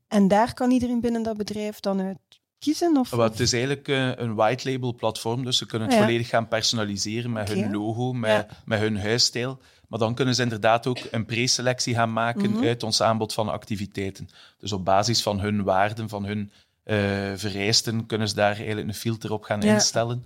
En 0.07 0.27
daar 0.27 0.53
kan 0.53 0.71
iedereen 0.71 1.01
binnen 1.01 1.23
dat 1.23 1.37
bedrijf 1.37 1.79
dan 1.79 2.01
uit 2.01 2.17
kiezen? 2.59 2.97
Of, 2.97 3.11
het 3.11 3.39
is 3.39 3.53
eigenlijk 3.53 3.87
eh, 3.87 4.11
een 4.15 4.35
white 4.35 4.71
label 4.71 4.95
platform, 4.95 5.43
dus 5.43 5.57
ze 5.57 5.65
kunnen 5.65 5.89
het 5.89 5.97
volledig 5.97 6.29
gaan 6.29 6.47
personaliseren 6.47 7.31
met 7.31 7.49
hun 7.49 7.71
logo, 7.71 8.13
met, 8.13 8.47
met 8.65 8.79
hun 8.79 8.99
huisstijl. 8.99 9.59
Maar 9.87 9.99
dan 9.99 10.15
kunnen 10.15 10.35
ze 10.35 10.41
inderdaad 10.41 10.87
ook 10.87 10.99
een 11.11 11.25
preselectie 11.25 11.95
gaan 11.95 12.13
maken 12.13 12.51
mhm. 12.51 12.63
uit 12.63 12.83
ons 12.83 13.01
aanbod 13.01 13.33
van 13.33 13.49
activiteiten. 13.49 14.29
Dus 14.59 14.71
op 14.71 14.85
basis 14.85 15.21
van 15.21 15.39
hun 15.39 15.63
waarden, 15.63 16.09
van 16.09 16.25
hun 16.25 16.51
uh, 16.85 16.95
vereisten, 17.35 18.05
kunnen 18.05 18.29
ze 18.29 18.35
daar 18.35 18.55
eigenlijk 18.55 18.87
een 18.87 18.93
filter 18.93 19.31
op 19.31 19.43
gaan 19.43 19.63
instellen. 19.63 20.25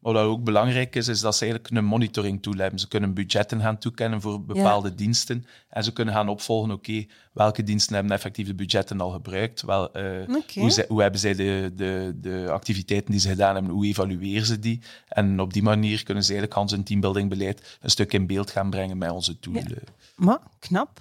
Wat 0.00 0.16
ook 0.16 0.44
belangrijk 0.44 0.96
is, 0.96 1.08
is 1.08 1.20
dat 1.20 1.36
ze 1.36 1.44
eigenlijk 1.44 1.74
een 1.74 1.84
monitoring 1.84 2.42
tool 2.42 2.56
hebben. 2.56 2.80
Ze 2.80 2.88
kunnen 2.88 3.14
budgetten 3.14 3.60
gaan 3.60 3.78
toekennen 3.78 4.20
voor 4.20 4.44
bepaalde 4.44 4.94
diensten. 4.94 5.44
En 5.68 5.84
ze 5.84 5.92
kunnen 5.92 6.14
gaan 6.14 6.28
opvolgen, 6.28 6.70
oké, 6.70 7.06
welke 7.32 7.62
diensten 7.62 7.94
hebben 7.94 8.12
effectief 8.12 8.46
de 8.46 8.54
budgetten 8.54 9.00
al 9.00 9.10
gebruikt? 9.10 9.62
Wel, 9.62 9.96
uh, 9.96 10.36
hoe, 10.54 10.84
hoe, 10.88 11.02
hebben 11.02 11.20
zij 11.20 11.34
de, 11.34 11.72
de, 11.74 12.16
de 12.20 12.46
activiteiten 12.50 13.10
die 13.10 13.20
ze 13.20 13.28
gedaan 13.28 13.54
hebben, 13.54 13.72
hoe 13.72 13.86
evalueren 13.86 14.46
ze 14.46 14.58
die? 14.58 14.80
En 15.08 15.40
op 15.40 15.52
die 15.52 15.62
manier 15.62 16.02
kunnen 16.02 16.24
ze 16.24 16.32
eigenlijk 16.32 16.60
aan 16.60 16.68
hun 16.70 16.84
teambuildingbeleid 16.84 17.78
een 17.80 17.90
stuk 17.90 18.12
in 18.12 18.26
beeld 18.26 18.50
gaan 18.50 18.70
brengen 18.70 18.98
met 18.98 19.10
onze 19.10 19.38
tool. 19.38 19.54
Ja. 19.54 19.64
Maar, 20.16 20.38
knap. 20.58 21.00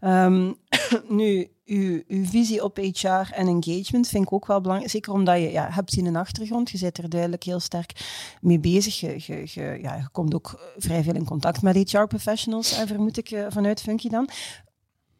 Um, 0.00 0.56
nu, 1.08 1.48
uw, 1.64 2.02
visie 2.08 2.64
op 2.64 2.76
HR 2.76 3.32
en 3.32 3.46
engagement 3.46 4.08
vind 4.08 4.24
ik 4.24 4.32
ook 4.32 4.46
wel 4.46 4.60
belangrijk. 4.60 4.90
Zeker 4.90 5.12
omdat 5.12 5.38
je 5.38 5.50
ja, 5.50 5.68
hebt 5.70 5.96
in 5.96 6.06
een 6.06 6.16
achtergrond, 6.16 6.70
je 6.70 6.78
zit 6.78 6.98
er 6.98 7.08
duidelijk 7.08 7.42
heel 7.42 7.60
sterk 7.60 7.92
mee 8.40 8.58
bezig. 8.58 9.00
Je, 9.00 9.14
je, 9.26 9.40
je, 9.44 9.78
ja, 9.82 9.94
je 9.94 10.08
komt 10.12 10.34
ook 10.34 10.72
vrij 10.76 11.02
veel 11.02 11.14
in 11.14 11.24
contact 11.24 11.62
met 11.62 11.90
HR-professionals, 11.90 12.72
vermoed 12.86 13.18
ik 13.18 13.30
eh, 13.30 13.46
vanuit 13.48 13.80
Funky 13.80 14.08
dan. 14.08 14.28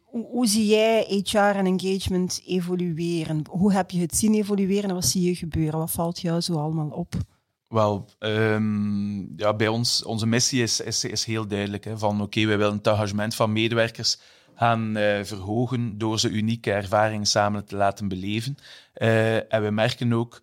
Hoe, 0.04 0.46
zie 0.46 0.66
jij 0.66 1.22
HR 1.24 1.38
en 1.38 1.66
engagement 1.66 2.42
evolueren? 2.46 3.42
Hoe 3.50 3.72
heb 3.72 3.90
je 3.90 4.00
het 4.00 4.16
zien 4.16 4.35
evolueren 4.35 4.88
en 4.88 4.94
wat 4.94 5.04
zie 5.04 5.22
je 5.22 5.35
gebeuren? 5.35 5.78
Wat 5.78 5.90
valt 5.90 6.20
jou 6.20 6.40
zo 6.40 6.54
allemaal 6.54 6.88
op? 6.88 7.14
Wel, 7.68 8.09
um, 8.18 9.33
ja, 9.37 9.54
bij 9.54 9.68
ons, 9.68 10.04
onze 10.04 10.26
missie 10.26 10.62
is, 10.62 10.80
is, 10.80 11.04
is 11.04 11.24
heel 11.24 11.46
duidelijk. 11.46 11.85
Hè, 11.85 11.98
van 11.98 12.20
oké, 12.20 12.46
wij 12.46 12.59
willen 12.59 12.76
het 12.76 12.87
engagement 12.87 13.35
van 13.35 13.52
medewerkers 13.52 14.18
gaan 14.54 14.98
uh, 14.98 15.24
verhogen 15.24 15.98
door 15.98 16.18
ze 16.18 16.28
unieke 16.28 16.72
ervaringen 16.72 17.26
samen 17.26 17.64
te 17.64 17.76
laten 17.76 18.08
beleven. 18.08 18.56
Uh, 18.96 19.52
en 19.52 19.62
we 19.62 19.70
merken 19.70 20.12
ook 20.12 20.42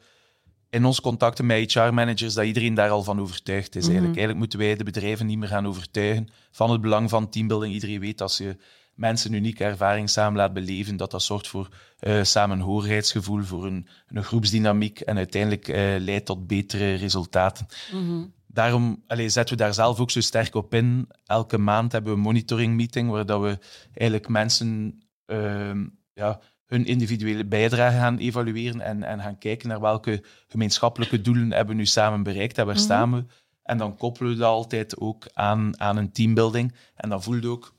in 0.69 0.85
onze 0.85 1.01
contacten 1.01 1.45
met 1.45 1.73
HR-managers 1.73 2.33
dat 2.33 2.45
iedereen 2.45 2.73
daar 2.73 2.89
al 2.89 3.03
van 3.03 3.21
overtuigd 3.21 3.75
is. 3.75 3.87
Mm 3.87 3.89
-hmm. 3.89 3.89
eigenlijk. 3.89 4.17
eigenlijk 4.17 4.37
moeten 4.37 4.59
wij 4.59 4.75
de 4.75 4.83
bedrijven 4.83 5.25
niet 5.25 5.37
meer 5.37 5.47
gaan 5.47 5.67
overtuigen 5.67 6.29
van 6.51 6.71
het 6.71 6.81
belang 6.81 7.09
van 7.09 7.29
teambuilding. 7.29 7.73
Iedereen 7.73 7.99
weet 7.99 8.21
als 8.21 8.37
je 8.37 8.57
mensen 8.95 9.33
unieke 9.33 9.63
ervaring 9.63 10.09
samen 10.09 10.37
laat 10.37 10.53
beleven, 10.53 10.97
dat 10.97 11.11
dat 11.11 11.23
zorgt 11.23 11.47
voor 11.47 11.69
uh, 11.99 12.23
samenhorigheidsgevoel, 12.23 13.43
voor 13.43 13.65
een, 13.65 13.87
een, 14.07 14.23
groepsdynamiek 14.23 14.99
en 14.99 15.17
uiteindelijk 15.17 15.67
leidt 16.03 16.25
tot 16.25 16.47
betere 16.47 16.93
resultaten. 16.93 17.67
Mm 17.91 18.07
-hmm. 18.07 18.33
Daarom 18.53 19.03
zetten 19.07 19.57
we 19.57 19.63
daar 19.63 19.73
zelf 19.73 19.99
ook 19.99 20.11
zo 20.11 20.21
sterk 20.21 20.55
op 20.55 20.73
in. 20.73 21.09
Elke 21.25 21.57
maand 21.57 21.91
hebben 21.91 22.11
we 22.11 22.17
een 22.17 22.23
monitoring 22.23 22.75
meeting 22.75 23.09
waar 23.09 23.25
dat 23.25 23.41
we 23.41 23.57
eigenlijk 23.93 24.27
mensen 24.27 25.01
uh, 25.27 25.71
ja, 26.13 26.39
hun 26.65 26.85
individuele 26.85 27.45
bijdrage 27.45 27.97
gaan 27.97 28.17
evalueren 28.17 28.81
en, 28.81 29.03
en 29.03 29.21
gaan 29.21 29.37
kijken 29.37 29.69
naar 29.69 29.79
welke 29.79 30.23
gemeenschappelijke 30.47 31.21
doelen 31.21 31.51
hebben 31.51 31.75
we 31.75 31.81
nu 31.81 31.85
samen 31.85 32.23
bereikt 32.23 32.57
en 32.57 32.65
waar 32.65 32.73
mm 32.73 32.79
-hmm. 32.79 32.89
staan 32.89 33.13
we. 33.13 33.25
En 33.63 33.77
dan 33.77 33.97
koppelen 33.97 34.31
we 34.31 34.37
dat 34.37 34.47
altijd 34.47 34.99
ook 34.99 35.27
aan, 35.33 35.79
aan 35.79 35.97
een 35.97 36.11
teambuilding. 36.11 36.75
En 36.95 37.09
dan 37.09 37.23
voelt 37.23 37.45
ook 37.45 37.73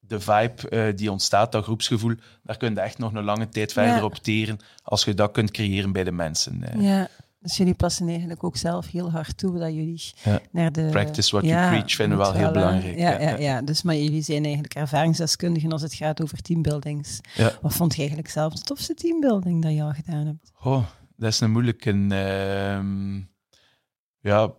de 0.00 0.20
vibe 0.20 0.54
uh, 0.70 0.96
die 0.96 1.10
ontstaat, 1.10 1.52
dat 1.52 1.64
groepsgevoel, 1.64 2.14
daar 2.42 2.56
kun 2.56 2.74
je 2.74 2.80
echt 2.80 2.98
nog 2.98 3.12
een 3.12 3.24
lange 3.24 3.48
tijd 3.48 3.72
verder 3.72 3.96
ja. 3.96 4.04
op 4.04 4.14
teren 4.14 4.58
als 4.82 5.04
je 5.04 5.14
dat 5.14 5.32
kunt 5.32 5.50
creëren 5.50 5.92
bij 5.92 6.04
de 6.04 6.12
mensen. 6.12 6.64
Uh. 6.76 6.82
Ja, 6.82 7.08
dus 7.44 7.56
jullie 7.56 7.74
passen 7.74 8.08
eigenlijk 8.08 8.44
ook 8.44 8.56
zelf 8.56 8.90
heel 8.90 9.10
hard 9.10 9.38
toe 9.38 9.58
dat 9.58 9.72
jullie 9.72 10.02
ja. 10.22 10.40
naar 10.50 10.72
de... 10.72 10.88
Practice 10.90 11.30
what 11.30 11.44
ja, 11.44 11.58
you 11.58 11.68
preach 11.68 11.92
vinden 11.92 12.18
we 12.18 12.24
wel 12.24 12.32
heel 12.32 12.50
belangrijk. 12.50 12.98
Ja, 12.98 13.20
ja, 13.20 13.36
ja, 13.36 13.62
dus 13.62 13.82
maar 13.82 13.96
jullie 13.96 14.22
zijn 14.22 14.44
eigenlijk 14.44 14.74
ervaringsdeskundigen 14.74 15.72
als 15.72 15.82
het 15.82 15.94
gaat 15.94 16.22
over 16.22 16.42
teambuildings. 16.42 17.20
Wat 17.60 17.74
vond 17.74 17.92
je 17.92 17.98
eigenlijk 17.98 18.30
zelf 18.30 18.54
de 18.54 18.60
tofste 18.60 18.94
teambuilding 18.94 19.62
dat 19.62 19.72
je 19.72 19.82
al 19.82 19.92
gedaan 19.92 20.26
hebt? 20.26 20.52
Oh, 20.62 20.84
dat 21.16 21.28
is 21.28 21.40
een 21.40 21.50
moeilijke... 21.50 21.92
Uh, 21.92 22.78
ja, 24.20 24.52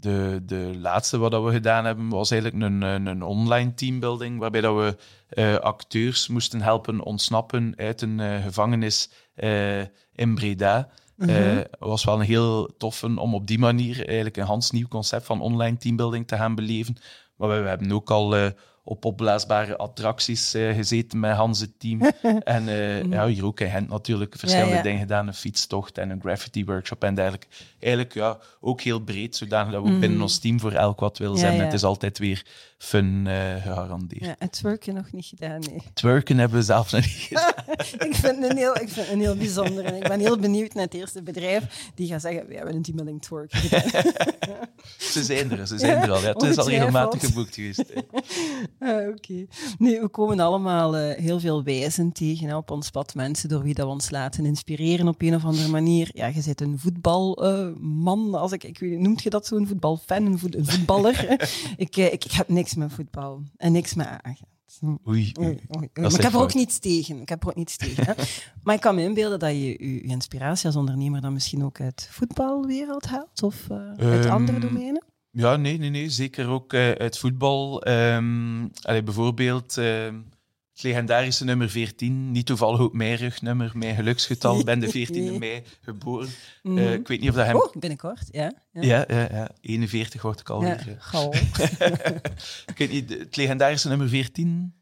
de, 0.00 0.42
de 0.46 0.72
laatste 0.78 1.18
wat 1.18 1.44
we 1.44 1.50
gedaan 1.50 1.84
hebben 1.84 2.08
was 2.08 2.30
eigenlijk 2.30 2.62
een, 2.62 2.82
een, 2.82 3.06
een 3.06 3.22
online 3.22 3.74
teambuilding, 3.74 4.38
waarbij 4.38 4.60
dat 4.60 4.76
we 4.76 4.96
uh, 5.42 5.54
acteurs 5.54 6.28
moesten 6.28 6.60
helpen 6.60 7.00
ontsnappen 7.00 7.72
uit 7.76 8.02
een 8.02 8.18
uh, 8.18 8.42
gevangenis 8.42 9.10
uh, 9.36 9.80
in 10.12 10.34
Breda. 10.34 10.88
Het 11.18 11.30
mm 11.30 11.36
-hmm. 11.36 11.64
was 11.78 12.04
wel 12.04 12.14
een 12.14 12.26
heel 12.26 12.76
toffe 12.76 13.20
om 13.20 13.34
op 13.34 13.46
die 13.46 13.58
manier 13.58 14.06
eigenlijk 14.06 14.36
een 14.36 14.44
hans 14.44 14.70
nieuw 14.70 14.88
concept 14.88 15.26
van 15.26 15.40
online 15.40 15.76
teambuilding 15.76 16.26
te 16.26 16.36
gaan 16.36 16.54
beleven. 16.54 16.96
Maar 17.36 17.48
we, 17.48 17.60
we 17.60 17.68
hebben 17.68 17.92
ook 17.92 18.10
al 18.10 18.52
op 18.88 19.04
opblaasbare 19.04 19.76
attracties 19.76 20.54
uh, 20.54 20.74
gezeten 20.74 21.20
met 21.20 21.36
Hans 21.36 21.60
het 21.60 21.70
team. 21.78 22.00
en 22.44 22.68
uh, 22.68 23.02
ja, 23.04 23.26
hier 23.26 23.44
ook 23.44 23.60
in 23.60 23.70
Gent 23.70 23.88
natuurlijk 23.88 24.34
verschillende 24.38 24.70
ja, 24.70 24.76
ja. 24.76 24.82
dingen 24.82 25.00
gedaan. 25.00 25.26
Een 25.26 25.34
fietstocht 25.34 25.98
en 25.98 26.10
een 26.10 26.20
graffiti 26.20 26.64
workshop 26.64 27.04
en 27.04 27.14
dergelijke. 27.14 27.46
Eigenlijk 27.78 28.14
ja, 28.14 28.38
ook 28.60 28.80
heel 28.80 29.00
breed, 29.00 29.36
zodanig 29.36 29.72
dat 29.72 29.82
we 29.82 29.88
mm. 29.88 30.00
binnen 30.00 30.22
ons 30.22 30.38
team 30.38 30.60
voor 30.60 30.72
elk 30.72 31.00
wat 31.00 31.18
wil 31.18 31.36
zijn. 31.36 31.56
Ja, 31.56 31.64
het 31.64 31.72
is 31.72 31.84
altijd 31.84 32.18
weer 32.18 32.46
fun 32.78 33.24
uh, 33.26 33.54
gegarandeerd. 33.62 34.24
Ja, 34.24 34.36
en 34.38 34.50
twerken 34.50 34.94
nog 34.94 35.12
niet 35.12 35.26
gedaan, 35.26 35.60
nee. 35.60 35.82
Twerken 35.94 36.38
hebben 36.38 36.58
we 36.58 36.64
zelf 36.64 36.92
nog 36.92 37.00
niet 37.00 37.10
gedaan. 37.10 37.52
ik, 38.08 38.14
vind 38.14 38.42
het 38.42 38.50
een 38.50 38.56
heel, 38.56 38.80
ik 38.80 38.88
vind 38.88 39.08
een 39.08 39.20
heel 39.20 39.36
bijzonder. 39.36 39.84
En 39.84 39.94
ik 39.94 40.08
ben 40.08 40.20
heel 40.20 40.38
benieuwd 40.38 40.74
naar 40.74 40.84
het 40.84 40.94
eerste 40.94 41.22
bedrijf 41.22 41.90
die 41.94 42.08
gaat 42.08 42.20
zeggen, 42.20 42.46
we 42.46 42.54
hebben 42.54 42.74
een 42.74 42.82
teambuilding 42.82 43.22
twerk 43.22 43.52
gedaan. 43.52 44.12
ze 45.12 45.24
zijn 45.24 45.50
er, 45.50 45.66
ze 45.66 45.78
zijn 45.78 46.02
er 46.02 46.10
al. 46.10 46.20
Ja, 46.20 46.32
het 46.32 46.42
is 46.42 46.56
al 46.56 46.68
regelmatig 46.68 47.20
geboekt 47.20 47.54
geweest. 47.54 47.84
Ah, 48.88 49.08
Oké. 49.08 49.14
Okay. 49.16 49.48
Nee, 49.78 50.00
we 50.00 50.08
komen 50.08 50.40
allemaal 50.40 50.98
uh, 50.98 51.14
heel 51.14 51.40
veel 51.40 51.62
wijzen 51.62 52.12
tegen 52.12 52.48
hè, 52.48 52.56
op 52.56 52.70
ons 52.70 52.90
pad. 52.90 53.14
Mensen 53.14 53.48
door 53.48 53.62
wie 53.62 53.74
dat 53.74 53.86
we 53.86 53.92
ons 53.92 54.10
laten 54.10 54.44
inspireren 54.44 55.08
op 55.08 55.22
een 55.22 55.34
of 55.34 55.44
andere 55.44 55.68
manier. 55.68 56.10
Ja, 56.12 56.26
je 56.26 56.42
bent 56.44 56.60
een 56.60 56.78
voetbalman, 56.78 58.28
uh, 58.28 58.34
als 58.34 58.52
ik, 58.52 58.64
ik 58.64 58.78
weet, 58.78 58.98
noemt 58.98 59.22
je 59.22 59.30
dat 59.30 59.46
zo'n 59.46 59.66
voetbalfan, 59.66 60.26
een, 60.26 60.38
voet, 60.38 60.56
een 60.56 60.66
voetballer? 60.66 61.30
ik, 61.76 61.96
uh, 61.96 62.12
ik, 62.12 62.24
ik 62.24 62.32
heb 62.32 62.48
niks 62.48 62.74
met 62.74 62.92
voetbal 62.92 63.42
en 63.56 63.72
niks 63.72 63.94
met 63.94 64.08
Oei, 64.82 64.96
oei. 65.08 65.32
oei, 65.38 65.46
oei. 65.76 65.88
Maar 65.94 66.14
ik 66.14 66.22
heb 66.22 66.32
er 66.32 66.40
ook 66.40 66.54
niets 66.54 66.78
tegen. 66.78 67.20
Ik 67.20 67.28
heb 67.28 67.42
er 67.42 67.48
ook 67.48 67.54
niets 67.54 67.76
tegen. 67.76 68.06
Hè. 68.06 68.12
maar 68.62 68.74
ik 68.74 68.80
kan 68.80 68.94
me 68.94 69.02
inbeelden 69.02 69.38
dat 69.38 69.50
je 69.50 69.66
je 69.66 70.00
inspiratie 70.00 70.66
als 70.66 70.76
ondernemer 70.76 71.20
dan 71.20 71.32
misschien 71.32 71.64
ook 71.64 71.80
uit 71.80 72.08
voetbalwereld 72.10 73.06
haalt 73.06 73.42
of 73.42 73.70
uit 73.96 74.24
um, 74.24 74.30
andere 74.30 74.58
domeinen. 74.58 75.04
Ja, 75.38 75.56
nee, 75.56 75.78
nee, 75.78 75.90
nee. 75.90 76.10
Zeker 76.10 76.48
ook 76.48 76.72
uh, 76.72 76.90
uit 76.90 77.18
voetbal. 77.18 77.88
Um, 77.88 78.70
allee, 78.82 79.02
bijvoorbeeld 79.02 79.76
uh, 79.76 80.04
het 80.72 80.82
legendarische 80.82 81.44
nummer 81.44 81.70
14. 81.70 82.30
Niet 82.32 82.46
toevallig 82.46 82.80
ook 82.80 82.92
mijn 82.92 83.16
rugnummer, 83.16 83.70
mijn 83.74 83.94
geluksgetal. 83.94 84.58
Ik 84.58 84.64
ben 84.64 84.80
de 84.80 85.06
14e 85.06 85.10
nee. 85.10 85.38
mei 85.38 85.62
geboren. 85.80 86.28
Mm. 86.62 86.78
Uh, 86.78 86.92
ik 86.92 87.08
weet 87.08 87.20
niet 87.20 87.28
of 87.28 87.34
dat 87.34 87.46
hem... 87.46 87.56
Oh, 87.56 87.72
binnenkort, 87.72 88.28
ja. 88.30 88.52
Ja, 88.72 88.82
ja, 88.82 89.04
ja, 89.08 89.28
ja. 89.30 89.50
41 89.60 90.22
word 90.22 90.40
ik 90.40 90.50
alweer. 90.50 90.98
Ja, 91.12 91.30
ik 92.72 92.74
weet 92.76 92.90
niet, 92.90 93.10
het 93.10 93.36
legendarische 93.36 93.88
nummer 93.88 94.08
14... 94.08 94.74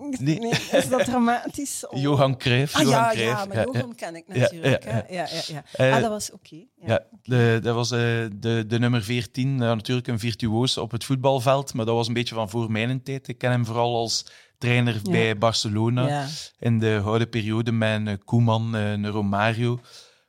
Nee. 0.00 0.38
nee. 0.38 0.50
is 0.80 0.88
dat 0.88 1.04
dramatisch? 1.04 1.86
Oh. 1.86 2.00
Johan 2.04 2.36
Cruijff. 2.36 2.74
Ah, 2.74 2.82
Johan 2.82 2.98
ja, 2.98 3.10
Cruijff. 3.10 3.38
ja, 3.38 3.44
maar 3.44 3.66
Johan 3.66 3.94
ken 3.94 4.16
ik 4.16 4.28
natuurlijk. 4.28 4.84
Ja, 4.84 5.04
ja, 5.08 5.28
ja. 5.46 5.64
ja, 5.76 5.94
ah, 5.94 6.00
dat 6.00 6.10
was 6.10 6.32
oké. 6.32 6.54
Okay. 6.54 6.68
Ja, 6.86 7.04
de, 7.22 7.58
dat 7.62 7.74
was 7.74 7.92
uh, 7.92 7.98
de, 8.32 8.64
de 8.66 8.78
nummer 8.78 9.02
14. 9.02 9.48
Uh, 9.48 9.58
natuurlijk 9.58 10.08
een 10.08 10.18
virtuoos 10.18 10.78
op 10.78 10.90
het 10.90 11.04
voetbalveld, 11.04 11.74
maar 11.74 11.84
dat 11.84 11.94
was 11.94 12.08
een 12.08 12.14
beetje 12.14 12.34
van 12.34 12.50
voor 12.50 12.70
mijn 12.70 13.02
tijd. 13.02 13.28
Ik 13.28 13.38
ken 13.38 13.50
hem 13.50 13.64
vooral 13.64 13.96
als 13.96 14.26
trainer 14.58 15.00
bij 15.02 15.38
Barcelona 15.38 16.26
in 16.58 16.78
de 16.78 17.00
gouden 17.02 17.28
periode 17.28 17.72
met 17.72 18.00
uh, 18.00 18.14
Koeman, 18.24 18.76
uh, 18.76 19.08
Romario. 19.08 19.80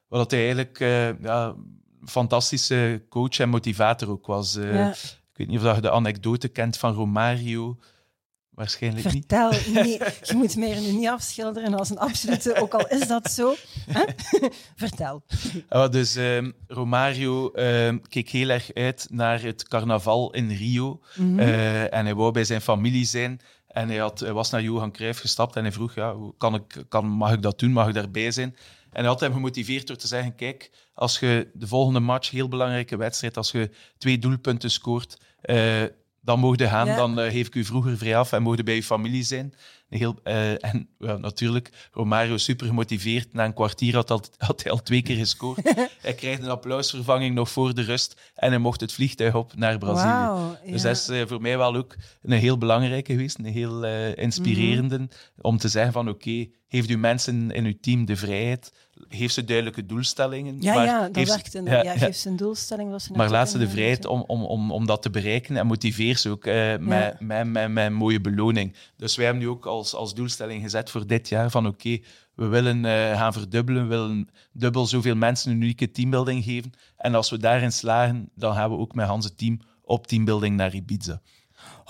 Wat 0.08 0.32
hij 0.32 0.40
eigenlijk 0.40 0.80
ja, 1.22 1.56
fantastische 2.06 3.06
coach 3.10 3.40
en 3.40 3.50
motivator 3.50 4.10
ook 4.10 4.26
was. 4.26 4.56
Ik 4.56 5.38
weet 5.38 5.48
niet 5.48 5.60
of 5.60 5.76
je 5.76 5.82
de 5.82 5.92
anekdote 5.92 6.48
kent 6.48 6.78
van 6.78 6.94
Romario. 6.94 7.78
Waarschijnlijk 8.62 9.10
Vertel, 9.10 9.50
niet. 9.50 9.60
Vertel, 9.62 9.84
nee, 9.84 10.00
je 10.24 10.36
moet 10.36 10.56
mij 10.56 10.71
er 10.71 10.82
nu 10.82 10.91
niet 10.91 11.08
afschilderen 11.08 11.74
als 11.74 11.89
een 11.89 11.97
absolute, 11.97 12.62
ook 12.62 12.74
al 12.74 12.88
is 12.88 13.08
dat 13.08 13.32
zo. 13.32 13.56
Vertel. 14.76 15.24
Oh, 15.69 15.89
dus 15.89 16.15
um, 16.15 16.54
Romario 16.67 17.52
um, 17.56 18.02
keek 18.08 18.30
heel 18.30 18.50
erg 18.50 18.74
uit 18.74 19.08
naar 19.10 19.41
het 19.41 19.67
carnaval 19.67 20.34
in 20.34 20.50
Rio. 20.50 21.00
Mm 21.15 21.28
-hmm. 21.28 21.39
uh, 21.39 21.93
en 21.93 22.06
hij 22.06 22.15
wou 22.15 22.32
bij 22.32 22.43
zijn 22.43 22.62
familie 22.62 23.06
zijn. 23.06 23.39
En 23.67 23.88
hij, 23.88 23.97
had, 23.97 24.19
hij 24.19 24.34
was 24.34 24.50
naar 24.50 24.62
Johan 24.62 24.91
Cruijff 24.91 25.19
gestapt 25.19 25.56
en 25.56 25.63
hij 25.63 25.71
vroeg, 25.71 25.95
ja, 25.95 26.15
kan 26.38 26.56
ik, 26.56 26.84
kan, 26.89 27.06
mag 27.06 27.34
ik 27.34 27.41
dat 27.41 27.60
doen? 27.60 27.71
Mag 27.71 27.88
ik 27.88 27.93
daarbij 27.93 28.32
zijn? 28.32 28.56
En 28.91 29.00
hij 29.00 29.08
had 29.08 29.19
hem 29.19 29.34
gemotiveerd 29.34 29.88
door 29.88 29.97
te 29.97 30.08
zeggen, 30.08 30.36
kijk, 30.36 30.71
als 30.93 31.19
je 31.19 31.50
de 31.54 31.67
volgende 31.67 32.00
match, 32.00 32.30
heel 32.30 32.47
belangrijke 32.47 32.97
wedstrijd, 32.97 33.38
als 33.38 33.52
je 33.52 33.69
twee 33.97 34.19
doelpunten 34.19 34.71
scoort, 34.71 35.17
uh, 35.45 35.84
dan 36.22 36.40
mocht 36.40 36.60
je 36.60 36.68
gaan, 36.68 36.88
ja. 36.88 36.96
dan 36.96 37.20
uh, 37.20 37.32
geef 37.32 37.48
ik 37.48 37.56
u 37.56 37.64
vroeger 37.64 37.98
vrij 37.98 38.18
af 38.18 38.32
en 38.32 38.42
mocht 38.42 38.58
je 38.58 38.64
bij 38.64 38.76
je 38.76 38.84
familie 38.84 39.24
zijn. 39.24 39.54
Heel, 39.90 40.16
uh, 40.24 40.66
en 40.66 40.90
natuurlijk, 40.98 41.90
Romario 41.92 42.38
super 42.38 42.68
gemotiveerd. 42.68 43.34
Na 43.34 43.46
een 43.46 43.54
kwartier 43.54 43.96
had, 43.96 44.12
al, 44.12 44.22
had 44.38 44.64
hij 44.64 44.72
al 44.72 44.84
twee 44.84 45.02
keer 45.02 45.16
gescoord. 45.16 45.74
hij 46.02 46.14
krijgt 46.14 46.42
een 46.42 46.50
applausvervanging 46.50 47.36
nog 47.36 47.50
voor 47.50 47.74
de 47.74 47.82
rust 47.82 48.32
en 48.36 48.50
hij 48.50 48.60
mocht 48.60 48.82
het 48.82 48.94
vliegtuig 48.94 49.36
op 49.36 49.56
naar 49.56 49.78
Brazilië. 49.78 50.28
Wow, 50.28 50.54
ja. 50.66 50.72
Dus 50.72 50.82
dat 50.82 50.96
is 50.96 51.10
uh, 51.10 51.28
voor 51.28 51.42
mij 51.42 51.58
wel 51.58 51.76
ook 51.76 51.96
een 52.22 52.32
heel 52.32 52.58
belangrijke 52.58 53.12
geweest, 53.12 53.38
een 53.38 53.46
heel 53.46 53.86
inspirerende, 54.16 54.98
mm 54.98 55.10
-hmm. 55.10 55.42
om 55.42 55.58
te 55.58 55.68
zeggen 55.68 55.94
van 55.94 56.10
oké, 56.10 56.30
okay, 56.30 56.52
heeft 56.68 56.90
u 56.90 56.98
mensen 56.98 57.52
in 57.52 57.66
uw 57.66 57.78
team 57.82 58.06
de 58.06 58.16
vrijheid, 58.16 58.72
heeft 59.08 59.34
ze 59.34 59.44
duidelijke 59.44 59.86
doelstellingen. 59.86 60.62
Ja, 60.62 60.74
maar 60.74 60.86
ja 60.86 61.02
dat 61.02 61.16
heeft, 61.16 61.30
werkt. 61.30 61.54
Een, 61.54 61.66
ja, 61.66 61.84
ja, 61.84 61.98
geeft 61.98 62.20
ze 62.20 62.30
een 62.30 62.36
doelstelling. 62.36 63.02
Ze 63.02 63.14
maar 63.14 63.30
laat 63.30 63.50
ze 63.50 63.58
de 63.58 63.70
vrijheid 63.70 64.06
om, 64.06 64.24
om, 64.28 64.44
om, 64.44 64.72
om 64.72 64.86
dat 64.86 65.02
te 65.02 65.10
bereiken 65.10 65.58
en 65.58 65.68
motiveer 65.68 66.18
ze 66.18 66.30
ook 66.30 66.46
uh, 66.46 66.72
ja. 66.72 66.78
met, 66.80 67.20
met, 67.20 67.48
met, 67.48 67.72
met 67.72 67.86
een 67.86 67.94
mooie 67.94 68.22
beloning. 68.22 68.76
Dus 68.98 69.16
wij 69.16 69.26
hebben 69.26 69.44
nu 69.44 69.50
ook 69.50 69.66
als, 69.66 69.96
als 69.96 70.14
doelstelling 70.14 70.62
gezet 70.62 70.90
voor 70.90 71.08
dit 71.08 71.30
jaar 71.30 71.50
van 71.50 71.68
oké, 71.68 71.76
okay, 71.76 72.04
we 72.36 72.46
willen 72.46 72.78
uh, 72.78 73.18
gaan 73.18 73.34
verdubbelen, 73.34 73.84
we 73.84 73.90
willen 73.90 74.30
dubbel 74.52 74.86
zoveel 74.86 75.16
mensen 75.16 75.52
een 75.52 75.62
unieke 75.62 75.92
teambuilding 75.92 76.44
geven. 76.44 76.72
En 76.98 77.16
als 77.16 77.30
we 77.30 77.38
daarin 77.38 77.72
slagen, 77.72 78.30
dan 78.36 78.56
gaan 78.56 78.70
we 78.70 78.78
ook 78.78 78.96
met 78.96 79.08
Hans 79.08 79.26
het 79.26 79.38
team 79.38 79.60
op 79.82 80.08
teambuilding 80.08 80.56
naar 80.56 80.74
Ibiza. 80.74 81.22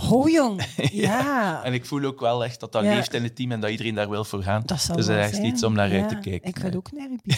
Oh 0.09 0.29
jong, 0.29 0.61
ja. 0.91 1.63
en 1.63 1.73
ik 1.73 1.85
voel 1.85 2.03
ook 2.03 2.19
wel 2.19 2.43
echt 2.43 2.59
dat 2.59 2.71
dat 2.71 2.83
Ja. 2.83 2.93
leeft 2.93 3.13
in 3.13 3.23
het 3.23 3.35
team 3.35 3.51
en 3.51 3.59
dat 3.59 3.69
iedereen 3.69 3.95
daar 3.95 4.09
wil 4.09 4.23
voor 4.23 4.43
gaan. 4.43 4.61
Dat 4.65 4.77
dus 4.77 4.85
dat 4.85 4.97
is 4.97 5.07
echt 5.07 5.35
zijn. 5.35 5.45
iets 5.45 5.63
om 5.63 5.73
naar 5.73 5.91
uit 5.91 6.09
te 6.09 6.19
kijken. 6.19 6.49
Ik 6.49 6.57
wil 6.57 6.73
ook 6.73 6.91
naar 6.91 7.09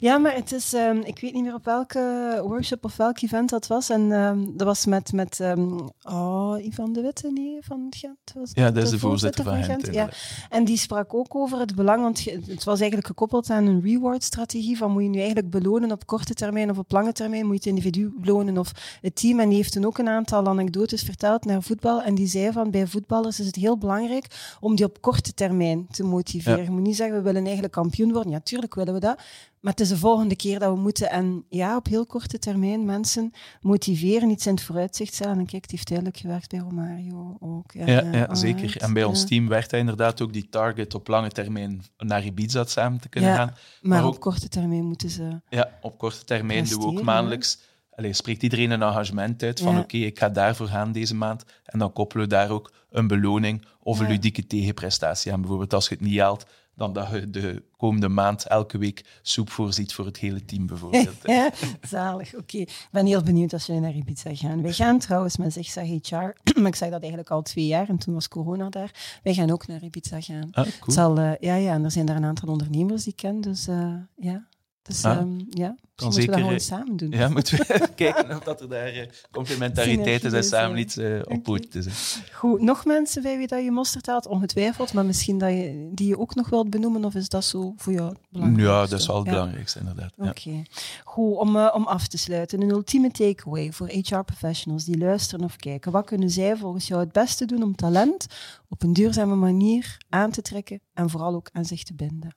ja, 0.00 0.18
maar 0.18 0.34
het 0.34 0.52
is... 0.52 0.72
ehm, 0.74 0.96
ik 0.98 1.20
weet 1.20 1.32
niet 1.32 1.42
meer 1.42 1.54
op 1.54 1.64
welke 1.64 2.38
workshop 2.46 2.84
of 2.84 2.96
welk 2.96 3.20
event 3.20 3.50
dat 3.50 3.66
was. 3.66 3.90
En 3.90 4.12
ehm, 4.12 4.38
dat 4.56 4.66
was 4.66 4.86
met... 4.86 5.12
met 5.12 5.40
ehm, 5.40 5.78
oh, 6.02 6.64
Ivan 6.64 6.92
de 6.92 7.00
Witte, 7.00 7.30
nee, 7.32 7.56
van 7.60 7.86
Gent. 7.90 8.16
Was 8.34 8.50
Ja, 8.52 8.70
dat 8.70 8.82
is 8.82 8.90
de 8.90 8.98
voorzitter 8.98 9.44
van 9.44 9.62
Gent. 9.62 9.94
Ja. 9.94 10.08
En 10.50 10.64
die 10.64 10.76
sprak 10.76 11.14
ook 11.14 11.34
over 11.34 11.58
het 11.58 11.74
belang, 11.74 12.02
want 12.02 12.24
het 12.24 12.64
was 12.64 12.78
eigenlijk 12.78 13.06
gekoppeld 13.06 13.50
aan 13.50 13.66
een 13.66 13.80
reward-strategie. 13.82 14.76
Van 14.76 14.90
moet 14.90 15.02
je 15.02 15.08
nu 15.08 15.18
eigenlijk 15.18 15.50
belonen 15.50 15.92
op 15.92 16.06
korte 16.06 16.34
termijn 16.34 16.70
of 16.70 16.78
op 16.78 16.92
lange 16.92 17.12
termijn? 17.12 17.46
Moet 17.46 17.64
je 17.64 17.70
het 17.70 17.78
individu 17.78 18.12
belonen 18.20 18.58
of 18.58 18.72
het 19.00 19.16
team? 19.16 19.40
En 19.40 19.48
die 19.48 19.56
heeft 19.56 19.72
toen 19.72 19.84
ook 19.84 19.98
een 19.98 20.08
aantal 20.08 20.42
anekdotes 20.58 21.02
verteld 21.02 21.44
naar 21.44 21.62
voetbal. 21.62 22.02
En 22.02 22.14
die 22.14 22.26
zei 22.26 22.52
van 22.52 22.70
bij 22.70 22.86
voetballers 22.86 23.40
is 23.40 23.46
het 23.46 23.56
heel 23.56 23.78
belangrijk 23.78 24.56
om 24.60 24.76
die 24.76 24.84
op 24.84 25.00
korte 25.00 25.34
termijn 25.34 25.86
te 25.90 26.04
motiveren. 26.04 26.58
Ja. 26.58 26.64
Je 26.64 26.70
moet 26.70 26.80
niet 26.82 26.96
zeggen 26.96 27.16
we 27.16 27.22
willen 27.22 27.42
eigenlijk 27.44 27.72
kampioen 27.72 28.12
worden. 28.12 28.32
Ja, 28.32 28.40
tuurlijk 28.40 28.74
willen 28.74 28.94
we 28.94 29.00
dat. 29.00 29.20
Maar 29.60 29.72
het 29.72 29.80
is 29.80 29.88
de 29.88 29.96
volgende 29.96 30.36
keer 30.36 30.58
dat 30.58 30.74
we 30.74 30.80
moeten. 30.80 31.10
En 31.10 31.44
ja, 31.48 31.76
op 31.76 31.86
heel 31.86 32.06
korte 32.06 32.38
termijn 32.38 32.84
mensen 32.84 33.32
motiveren, 33.60 34.30
iets 34.30 34.46
in 34.46 34.54
het 34.54 34.62
vooruitzicht 34.62 35.14
stellen. 35.14 35.38
En 35.38 35.46
kijk, 35.46 35.62
het 35.62 35.70
heeft 35.70 35.88
duidelijk 35.88 36.18
gewerkt 36.18 36.50
bij 36.50 36.58
Romario 36.60 37.36
ook. 37.40 37.72
Ja, 37.72 37.86
ja, 37.86 38.34
zeker. 38.34 38.76
En 38.80 38.92
bij 38.92 39.04
ons 39.04 39.26
team 39.26 39.48
werd 39.48 39.70
hij 39.70 39.80
inderdaad 39.80 40.20
ook 40.20 40.32
die 40.32 40.48
target 40.48 40.94
op 40.94 41.08
lange 41.08 41.30
termijn 41.30 41.82
naar 41.98 42.24
Ibiza 42.24 42.64
samen 42.64 43.00
te 43.00 43.08
kunnen 43.08 43.34
gaan. 43.34 43.46
Maar, 43.46 43.98
Maar 43.98 44.06
op 44.08 44.14
ook- 44.14 44.20
korte 44.20 44.48
termijn 44.48 44.84
moeten 44.84 45.10
ze. 45.10 45.40
Ja, 45.48 45.68
op 45.82 45.98
korte 45.98 46.24
termijn 46.24 46.64
doen 46.64 46.80
we 46.80 46.86
ook 46.86 47.02
maandelijks. 47.02 47.58
Allee, 47.94 48.12
spreekt 48.12 48.42
iedereen 48.42 48.70
een 48.70 48.82
engagement 48.82 49.42
uit 49.42 49.60
van 49.60 49.74
Ja. 49.74 49.80
oké, 49.80 49.96
ik 49.96 50.18
ga 50.18 50.28
daarvoor 50.28 50.66
gaan 50.66 50.92
deze 50.92 51.14
maand. 51.14 51.44
En 51.64 51.78
dan 51.78 51.92
koppelen 51.92 52.24
we 52.24 52.30
daar 52.30 52.50
ook 52.50 52.72
een 52.90 53.06
beloning 53.06 53.64
of 53.82 53.98
een 53.98 54.06
Ja. 54.06 54.10
ludieke 54.12 54.46
tegenprestatie 54.46 55.32
aan. 55.32 55.40
Bijvoorbeeld 55.40 55.74
als 55.74 55.88
je 55.88 55.94
het 55.94 56.04
niet 56.04 56.18
haalt, 56.18 56.46
dan 56.74 56.92
dat 56.92 57.10
je 57.10 57.30
de 57.30 57.62
komende 57.76 58.08
maand 58.08 58.46
elke 58.46 58.78
week 58.78 59.04
soep 59.22 59.50
voorziet 59.50 59.94
voor 59.94 60.06
het 60.06 60.16
hele 60.18 60.44
team 60.44 60.66
bijvoorbeeld. 60.66 61.16
Ja, 61.26 61.50
zalig. 61.88 62.34
Oké, 62.34 62.56
ik 62.58 62.88
ben 62.90 63.06
heel 63.06 63.22
benieuwd 63.22 63.52
als 63.52 63.66
jullie 63.66 63.80
naar 63.82 63.94
Ibiza 63.94 64.30
gaan. 64.34 64.62
Wij 64.62 64.72
gaan 64.72 64.98
trouwens 64.98 65.36
met 65.36 65.52
Zigzag 65.52 65.84
HR, 65.86 66.14
maar 66.60 66.66
ik 66.66 66.74
zeg 66.74 66.90
dat 66.90 67.00
eigenlijk 67.00 67.30
al 67.30 67.42
twee 67.42 67.66
jaar 67.66 67.88
en 67.88 67.98
toen 67.98 68.14
was 68.14 68.28
corona 68.28 68.68
daar. 68.68 69.18
Wij 69.22 69.34
gaan 69.34 69.50
ook 69.50 69.66
naar 69.66 69.82
Ibiza 69.82 70.20
gaan. 70.20 70.48
Ah, 70.52 70.64
Het 70.64 70.78
cool. 70.78 70.94
zal, 70.96 71.18
eh, 71.18 71.30
ja, 71.40 71.54
ja, 71.54 71.72
en 71.74 71.84
er 71.84 71.90
zijn 71.90 72.06
daar 72.06 72.16
een 72.16 72.24
aantal 72.24 72.48
ondernemers 72.48 73.02
die 73.04 73.12
ik 73.12 73.18
ken, 73.18 73.40
dus 73.40 73.66
eh, 73.68 73.94
ja. 74.16 74.46
Dus 74.82 75.04
Ah. 75.04 75.16
ehm, 75.18 75.38
ja, 75.48 75.76
Kan 75.94 76.06
misschien 76.06 76.26
moeten 76.30 76.34
we 76.34 76.50
dat 76.52 76.60
eh, 76.60 76.66
samen 76.66 76.96
doen. 76.96 77.10
Ja, 77.10 77.28
moeten 77.28 77.58
we 77.58 77.88
kijken 77.94 78.36
of 78.36 78.42
dat 78.44 78.60
er 78.60 78.68
daar 78.68 78.86
eh, 78.86 79.08
complementariteit 79.30 80.24
is 80.24 80.32
en 80.32 80.44
Synergie 80.44 80.44
is, 80.44 80.48
samen 80.48 80.78
iets 80.78 80.96
eh, 80.96 81.20
op 81.24 81.58
zetten. 81.72 81.92
Goed, 82.32 82.60
nog 82.60 82.84
mensen 82.84 83.22
bij 83.22 83.36
wie 83.38 83.46
dat 83.46 83.64
je 83.64 83.70
mosterd 83.70 84.06
haalt, 84.06 84.26
ongetwijfeld, 84.26 84.92
maar 84.92 85.04
misschien 85.06 85.38
dat 85.38 85.50
je, 85.50 85.90
die 85.92 86.08
je 86.08 86.18
ook 86.18 86.34
nog 86.34 86.48
wilt 86.48 86.70
benoemen, 86.70 87.04
of 87.04 87.14
is 87.14 87.28
dat 87.28 87.44
zo 87.44 87.72
voor 87.76 87.92
jou 87.92 88.08
het 88.08 88.18
belangrijkste? 88.30 88.72
Ja, 88.72 88.86
dat 88.86 89.00
is 89.00 89.06
wel 89.06 89.16
het 89.16 89.26
Ja. 89.26 89.32
belangrijkste 89.32 89.78
inderdaad. 89.78 90.12
Ja. 90.16 90.28
Oké. 90.28 90.62
Goed, 91.04 91.36
om, 91.36 91.56
om 91.56 91.86
af 91.86 92.08
te 92.08 92.18
sluiten. 92.18 92.62
Een 92.62 92.70
ultieme 92.70 93.10
takeaway 93.10 93.72
voor 93.72 93.88
HR-professionals 93.88 94.84
die 94.84 94.98
luisteren 94.98 95.44
of 95.44 95.56
kijken. 95.56 95.92
Wat 95.92 96.06
kunnen 96.06 96.30
zij 96.30 96.56
volgens 96.56 96.86
jou 96.86 97.00
het 97.00 97.12
beste 97.12 97.44
doen 97.44 97.62
om 97.62 97.74
talent 97.76 98.26
op 98.68 98.82
een 98.82 98.92
duurzame 98.92 99.34
manier 99.34 99.96
aan 100.08 100.30
te 100.30 100.42
trekken 100.42 100.80
en 100.94 101.10
vooral 101.10 101.34
ook 101.34 101.48
aan 101.52 101.64
zich 101.64 101.82
te 101.82 101.94
binden? 101.94 102.34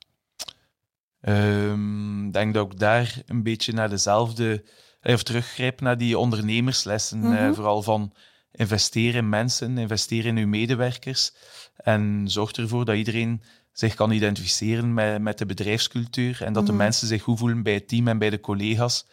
Ehm, 1.25 2.25
Ik 2.27 2.33
denk 2.33 2.53
dat 2.53 2.71
ik 2.71 2.79
daar 2.79 3.21
een 3.25 3.43
beetje 3.43 3.73
naar 3.73 3.89
dezelfde, 3.89 4.63
eh, 5.01 5.13
of 5.13 5.23
teruggrijp 5.23 5.81
naar 5.81 5.97
die 5.97 6.17
ondernemerslessen. 6.17 7.23
eh, 7.23 7.29
Mhm. 7.29 7.53
vooral 7.53 7.81
van 7.81 8.13
investeren 8.51 9.15
in 9.21 9.29
mensen, 9.29 9.77
investeren 9.77 10.38
in 10.38 10.43
uw 10.43 10.47
medewerkers. 10.49 11.31
En 11.77 12.21
zorg 12.25 12.51
ervoor 12.51 12.85
dat 12.85 12.95
iedereen 12.95 13.41
zich 13.71 13.93
kan 13.93 14.11
identificeren 14.11 14.93
met, 14.93 15.21
met 15.21 15.38
de 15.38 15.45
bedrijfscultuur. 15.45 16.43
En 16.43 16.53
dat 16.53 16.65
de 16.65 16.71
Mhm. 16.71 16.81
mensen 16.81 17.07
zich 17.07 17.21
goed 17.21 17.39
voelen 17.39 17.63
bij 17.63 17.73
het 17.73 17.88
team 17.88 18.07
en 18.07 18.17
bij 18.17 18.29
de 18.29 18.39
collega's. 18.39 19.05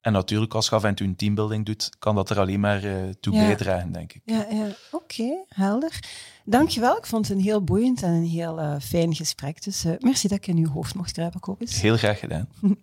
En 0.00 0.12
natuurlijk, 0.12 0.54
als 0.54 0.68
je 0.68 0.74
af 0.74 0.84
en 0.84 0.94
toe 0.94 1.06
een 1.06 1.16
teambuilding 1.16 1.66
doet, 1.66 1.90
kan 1.98 2.14
dat 2.14 2.30
er 2.30 2.38
alleen 2.38 2.60
maar 2.60 2.84
eh, 2.84 2.94
toe 3.20 3.32
Ja. 3.34 3.38
bijdragen, 3.46 3.92
denk 3.92 4.12
ik. 4.12 4.20
Ja, 4.24 4.46
ja. 4.50 4.66
oké, 4.90 5.44
helder. 5.48 5.98
Dankjewel. 6.48 6.96
Ik 6.96 7.06
vond 7.06 7.28
het 7.28 7.36
een 7.36 7.42
heel 7.42 7.64
boeiend 7.64 8.02
en 8.02 8.10
een 8.10 8.26
heel 8.26 8.60
eh, 8.60 8.74
fijn 8.80 9.14
gesprek. 9.14 9.62
Dus 9.64 9.84
eh, 9.84 9.92
merci 9.98 10.28
dat 10.28 10.38
ik 10.38 10.46
in 10.46 10.56
uw 10.56 10.68
hoofd 10.68 10.94
mocht 10.94 11.12
kruipen, 11.12 11.40
Kobus. 11.40 11.80
Heel 11.80 11.96
graag 11.96 12.18
gedaan. 12.18 12.48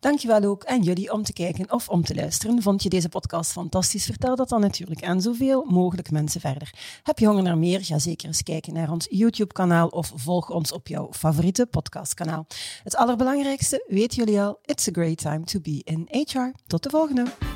Dankjewel 0.00 0.42
ook 0.42 0.64
aan 0.64 0.82
jullie 0.82 1.12
om 1.12 1.22
te 1.22 1.32
kijken 1.32 1.72
of 1.72 1.88
om 1.88 2.04
te 2.04 2.14
luisteren. 2.14 2.62
Vond 2.62 2.82
je 2.82 2.88
deze 2.88 3.08
podcast 3.08 3.52
fantastisch? 3.52 4.04
Vertel 4.04 4.36
dat 4.36 4.48
dan 4.48 4.60
natuurlijk 4.60 5.02
aan 5.02 5.20
zoveel 5.20 5.64
mogelijk 5.64 6.10
mensen 6.10 6.40
verder. 6.40 6.74
Heb 7.02 7.18
je 7.18 7.26
honger 7.26 7.42
naar 7.42 7.58
meer? 7.58 7.84
Ga 7.84 7.98
zeker 7.98 8.26
eens 8.26 8.42
kijken 8.42 8.72
naar 8.74 8.90
ons 8.90 9.06
YouTube-kanaal 9.10 9.88
of 9.88 10.12
volg 10.14 10.50
ons 10.50 10.72
op 10.72 10.88
jouw 10.88 11.08
favoriete 11.10 11.66
podcastkanaal. 11.66 12.46
Het 12.82 12.96
allerbelangrijkste 12.96 13.84
weten 13.88 14.24
jullie 14.24 14.40
al: 14.40 14.58
it's 14.64 14.88
a 14.88 14.92
great 14.92 15.18
time 15.18 15.44
to 15.44 15.60
be 15.60 15.80
in 15.84 16.08
HR. 16.10 16.52
Tot 16.66 16.82
de 16.82 16.90
volgende! 16.90 17.53